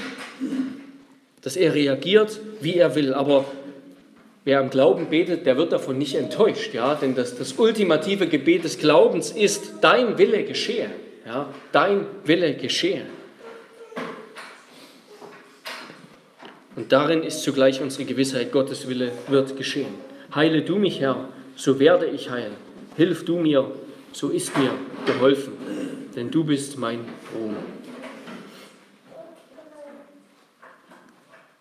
[1.43, 3.13] Dass er reagiert, wie er will.
[3.13, 3.45] Aber
[4.43, 8.63] wer am Glauben betet, der wird davon nicht enttäuscht, ja, denn das, das ultimative Gebet
[8.63, 10.89] des Glaubens ist, dein Wille geschehe.
[11.27, 13.03] Ja, dein Wille geschehe.
[16.75, 19.93] Und darin ist zugleich unsere Gewissheit, Gottes Wille wird geschehen.
[20.33, 22.51] Heile du mich, Herr, so werde ich heil.
[22.95, 23.69] Hilf du mir,
[24.13, 24.71] so ist mir
[25.05, 25.53] geholfen,
[26.15, 26.99] denn du bist mein
[27.35, 27.55] Ruhm.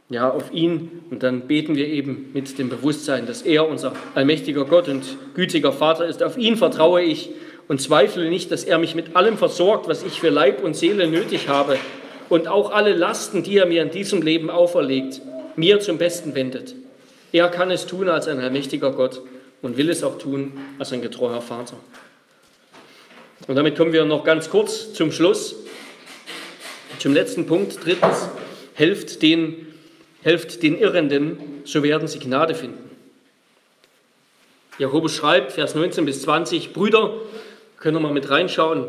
[0.09, 4.64] Ja, auf ihn und dann beten wir eben mit dem Bewusstsein, dass er unser allmächtiger
[4.64, 5.03] Gott und
[5.34, 6.22] gütiger Vater ist.
[6.22, 7.30] Auf ihn vertraue ich
[7.66, 11.09] und zweifle nicht, dass er mich mit allem versorgt, was ich für Leib und Seele
[11.09, 11.76] nötig habe
[12.28, 15.20] und auch alle Lasten, die er mir in diesem Leben auferlegt,
[15.57, 16.76] mir zum Besten wendet.
[17.32, 19.22] Er kann es tun als ein allmächtiger Gott
[19.62, 21.76] und will es auch tun als ein getreuer Vater.
[23.46, 25.57] Und damit kommen wir noch ganz kurz zum Schluss,
[26.98, 27.84] zum letzten Punkt.
[27.84, 28.28] Drittens,
[28.74, 29.74] helft den,
[30.22, 32.90] helft den Irrenden, so werden sie Gnade finden.
[34.78, 37.14] Jakobus schreibt, Vers 19 bis 20, Brüder,
[37.78, 38.86] können wir mal mit reinschauen,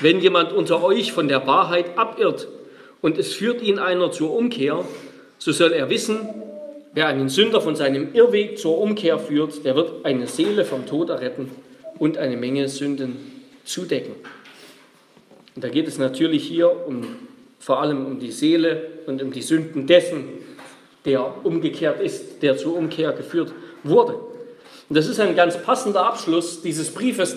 [0.00, 2.48] wenn jemand unter euch von der Wahrheit abirrt
[3.00, 4.84] und es führt ihn einer zur Umkehr,
[5.38, 6.20] so soll er wissen,
[6.94, 11.10] wer einen Sünder von seinem Irrweg zur Umkehr führt, der wird eine Seele vom Tod
[11.10, 11.50] erretten
[11.98, 13.16] und eine Menge Sünden
[13.64, 14.14] zudecken.
[15.54, 17.06] Und da geht es natürlich hier um,
[17.58, 20.24] vor allem um die Seele und um die Sünden dessen,
[21.04, 24.14] der umgekehrt ist, der zur Umkehr geführt wurde.
[24.88, 27.36] Und das ist ein ganz passender Abschluss dieses Briefes.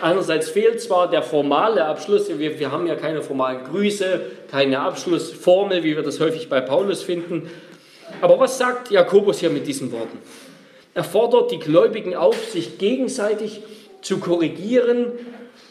[0.00, 5.84] Einerseits fehlt zwar der formale Abschluss, wir, wir haben ja keine formalen Grüße, keine Abschlussformel,
[5.84, 7.50] wie wir das häufig bei Paulus finden.
[8.22, 10.16] Aber was sagt Jakobus hier mit diesen Worten?
[10.94, 13.62] Er fordert die Gläubigen auf, sich gegenseitig
[14.00, 15.06] zu korrigieren,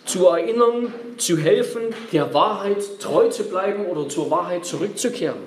[0.03, 1.81] zu erinnern, zu helfen,
[2.11, 5.39] der Wahrheit treu zu bleiben oder zur Wahrheit zurückzukehren.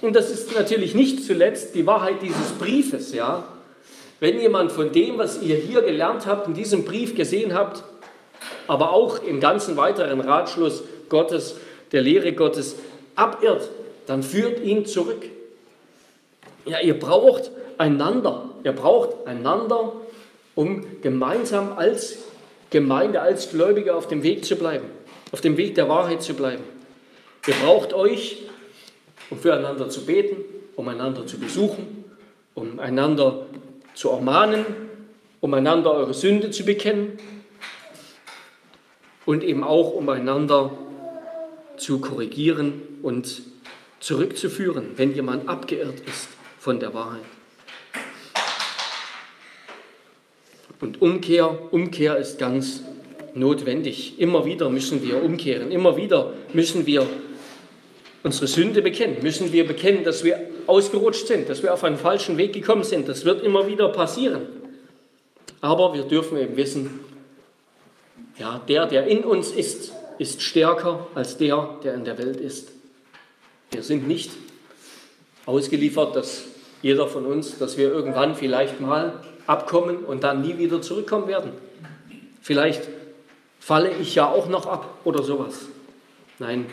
[0.00, 3.46] Und das ist natürlich nicht zuletzt die Wahrheit dieses Briefes, ja.
[4.18, 7.84] Wenn jemand von dem, was ihr hier gelernt habt, in diesem Brief gesehen habt,
[8.66, 11.56] aber auch im ganzen weiteren Ratschluss Gottes,
[11.92, 12.76] der Lehre Gottes,
[13.14, 13.68] abirrt,
[14.06, 15.35] dann führt ihn zurück.
[16.66, 18.50] Ja, ihr braucht einander.
[18.64, 19.92] Ihr braucht einander,
[20.56, 22.18] um gemeinsam als
[22.70, 24.86] Gemeinde, als Gläubige auf dem Weg zu bleiben,
[25.30, 26.64] auf dem Weg der Wahrheit zu bleiben.
[27.46, 28.42] Ihr braucht euch,
[29.30, 30.36] um füreinander zu beten,
[30.74, 32.04] um einander zu besuchen,
[32.54, 33.46] um einander
[33.94, 34.66] zu ermahnen,
[35.40, 37.18] um einander eure Sünde zu bekennen
[39.24, 40.72] und eben auch um einander
[41.76, 43.42] zu korrigieren und
[44.00, 46.28] zurückzuführen, wenn jemand abgeirrt ist
[46.66, 47.22] von der Wahrheit.
[50.80, 52.82] Und Umkehr, Umkehr ist ganz
[53.34, 54.18] notwendig.
[54.18, 55.70] Immer wieder müssen wir umkehren.
[55.70, 57.06] Immer wieder müssen wir
[58.24, 59.18] unsere Sünde bekennen.
[59.22, 63.08] Müssen wir bekennen, dass wir ausgerutscht sind, dass wir auf einen falschen Weg gekommen sind.
[63.08, 64.42] Das wird immer wieder passieren.
[65.60, 66.98] Aber wir dürfen eben wissen,
[68.40, 72.72] ja, der, der in uns ist, ist stärker als der, der in der Welt ist.
[73.70, 74.32] Wir sind nicht
[75.46, 80.82] ausgeliefert, dass jeder von uns, dass wir irgendwann vielleicht mal abkommen und dann nie wieder
[80.82, 81.52] zurückkommen werden.
[82.42, 82.82] Vielleicht
[83.60, 85.66] falle ich ja auch noch ab oder sowas.
[86.38, 86.66] Nein,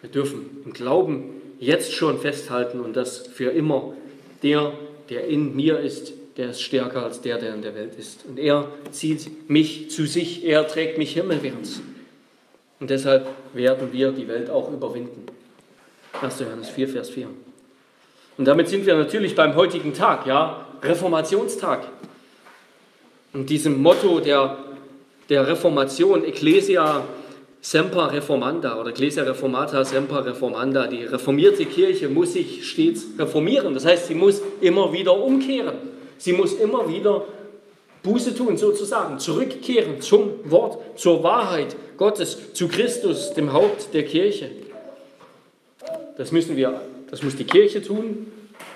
[0.00, 3.94] wir dürfen im Glauben jetzt schon festhalten und das für immer.
[4.42, 4.72] Der,
[5.10, 8.24] der in mir ist, der ist stärker als der, der in der Welt ist.
[8.26, 11.80] Und er zieht mich zu sich, er trägt mich himmelwärts.
[12.78, 15.26] Und deshalb werden wir die Welt auch überwinden.
[16.22, 16.40] 1.
[16.40, 17.26] Johannes 4, Vers 4.
[18.38, 21.88] Und damit sind wir natürlich beim heutigen Tag, ja, Reformationstag.
[23.32, 24.56] Und diesem Motto der,
[25.28, 27.04] der Reformation, Ecclesia
[27.60, 33.74] Semper Reformanda oder Ecclesia Reformata Semper Reformanda, die reformierte Kirche muss sich stets reformieren.
[33.74, 35.74] Das heißt, sie muss immer wieder umkehren.
[36.16, 37.24] Sie muss immer wieder
[38.04, 44.50] Buße tun, sozusagen, zurückkehren zum Wort, zur Wahrheit Gottes, zu Christus, dem Haupt der Kirche.
[46.16, 46.80] Das müssen wir,
[47.10, 48.26] das muss die Kirche tun,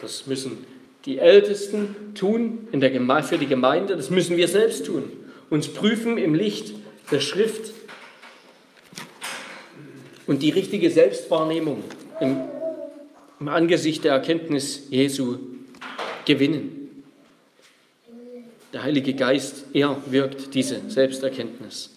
[0.00, 0.64] das müssen
[1.04, 5.04] die Ältesten tun in der Geme für die Gemeinde, das müssen wir selbst tun.
[5.50, 6.74] Uns prüfen im Licht
[7.10, 7.72] der Schrift
[10.26, 11.82] und die richtige Selbstwahrnehmung
[12.20, 12.38] im,
[13.40, 15.38] im Angesicht der Erkenntnis Jesu
[16.24, 17.04] gewinnen.
[18.72, 21.90] Der Heilige Geist, er wirkt diese Selbsterkenntnis.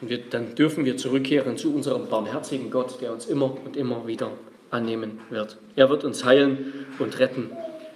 [0.00, 4.06] Und wir, dann dürfen wir zurückkehren zu unserem barmherzigen Gott, der uns immer und immer
[4.06, 4.30] wieder
[4.70, 5.56] annehmen wird.
[5.74, 7.50] Er wird uns heilen und retten,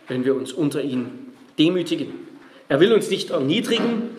[0.09, 2.09] wenn wir uns unter ihn demütigen.
[2.69, 4.11] Er will uns nicht erniedrigen.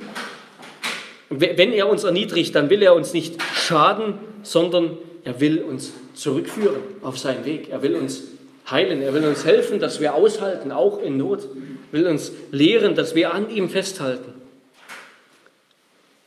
[1.30, 6.82] Wenn er uns erniedrigt, dann will er uns nicht schaden, sondern er will uns zurückführen
[7.02, 7.70] auf seinen Weg.
[7.70, 8.24] Er will uns
[8.70, 9.02] heilen.
[9.02, 11.48] Er will uns helfen, dass wir aushalten, auch in Not.
[11.92, 14.34] Er will uns lehren, dass wir an ihm festhalten.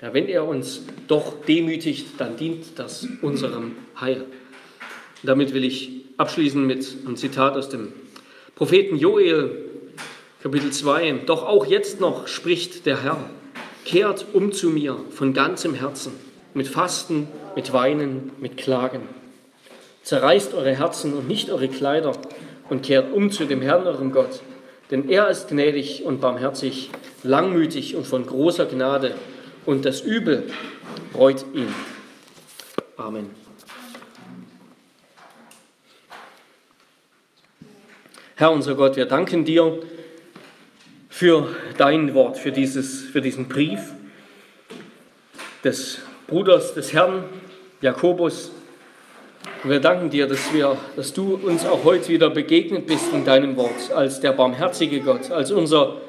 [0.05, 4.27] Ja, wenn er uns doch demütigt, dann dient das unserem Heil.
[5.23, 7.91] Damit will ich abschließen mit einem Zitat aus dem
[8.55, 9.65] Propheten Joel,
[10.43, 11.23] Kapitel 2.
[11.25, 13.31] Doch auch jetzt noch spricht der Herr,
[13.87, 16.13] kehrt um zu mir von ganzem Herzen,
[16.53, 17.27] mit Fasten,
[17.57, 19.09] mit Weinen, mit Klagen.
[20.03, 22.13] Zerreißt eure Herzen und nicht eure Kleider
[22.69, 24.43] und kehrt um zu dem Herrn, eurem Gott.
[24.91, 26.91] Denn er ist gnädig und barmherzig,
[27.23, 29.15] langmütig und von großer Gnade,
[29.67, 30.45] und das Übel
[31.15, 31.73] reut ihn.
[32.97, 33.31] Amen.
[38.37, 39.81] Herr unser Gott, wir danken dir
[41.09, 43.93] für dein Wort, für, dieses, für diesen Brief
[45.63, 47.25] des Bruders des Herrn,
[47.81, 48.51] Jakobus.
[49.63, 53.25] Und wir danken dir, dass, wir, dass du uns auch heute wieder begegnet bist in
[53.25, 56.01] deinem Wort, als der barmherzige Gott, als unser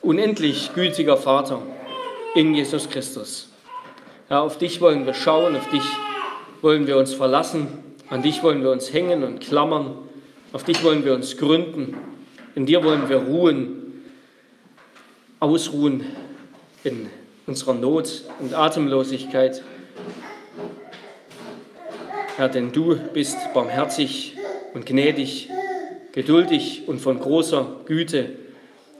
[0.00, 1.62] unendlich gütiger Vater
[2.34, 3.48] in Jesus Christus.
[4.30, 5.84] Ja, auf dich wollen wir schauen, auf dich
[6.62, 7.68] wollen wir uns verlassen,
[8.08, 9.96] an dich wollen wir uns hängen und klammern.
[10.52, 11.96] Auf dich wollen wir uns gründen.
[12.54, 14.02] In dir wollen wir ruhen,
[15.40, 16.04] ausruhen
[16.84, 17.08] in
[17.46, 19.62] unserer Not und Atemlosigkeit.
[22.36, 24.36] Herr, denn du bist barmherzig
[24.74, 25.48] und gnädig,
[26.12, 28.36] geduldig und von großer Güte.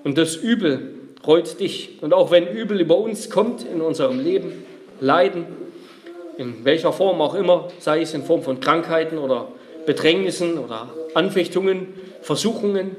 [0.04, 1.98] Und das Übel reut dich.
[2.00, 4.64] Und auch wenn Übel über uns kommt in unserem Leben,
[5.00, 5.46] Leiden,
[6.38, 9.48] in welcher Form auch immer, sei es in Form von Krankheiten oder
[9.86, 11.88] Bedrängnissen oder Anfechtungen,
[12.22, 12.96] Versuchungen,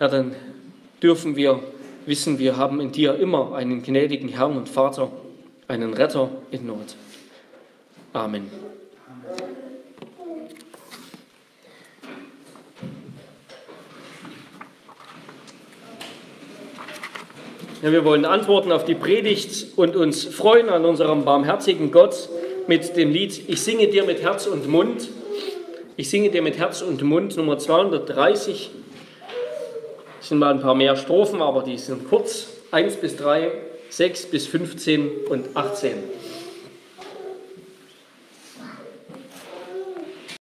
[0.00, 0.34] ja, dann
[1.02, 1.60] dürfen wir
[2.06, 5.10] wissen, wir haben in dir immer einen gnädigen Herrn und Vater,
[5.68, 6.96] einen Retter in Not.
[8.12, 8.50] Amen.
[17.84, 22.30] Ja, wir wollen antworten auf die Predigt und uns freuen an unserem barmherzigen Gott
[22.66, 25.10] mit dem Lied Ich singe dir mit Herz und Mund.
[25.98, 28.70] Ich singe dir mit Herz und Mund, Nummer 230.
[30.18, 32.46] Es sind mal ein paar mehr Strophen, aber die sind kurz.
[32.70, 33.52] 1 bis 3,
[33.90, 35.92] 6 bis 15 und 18.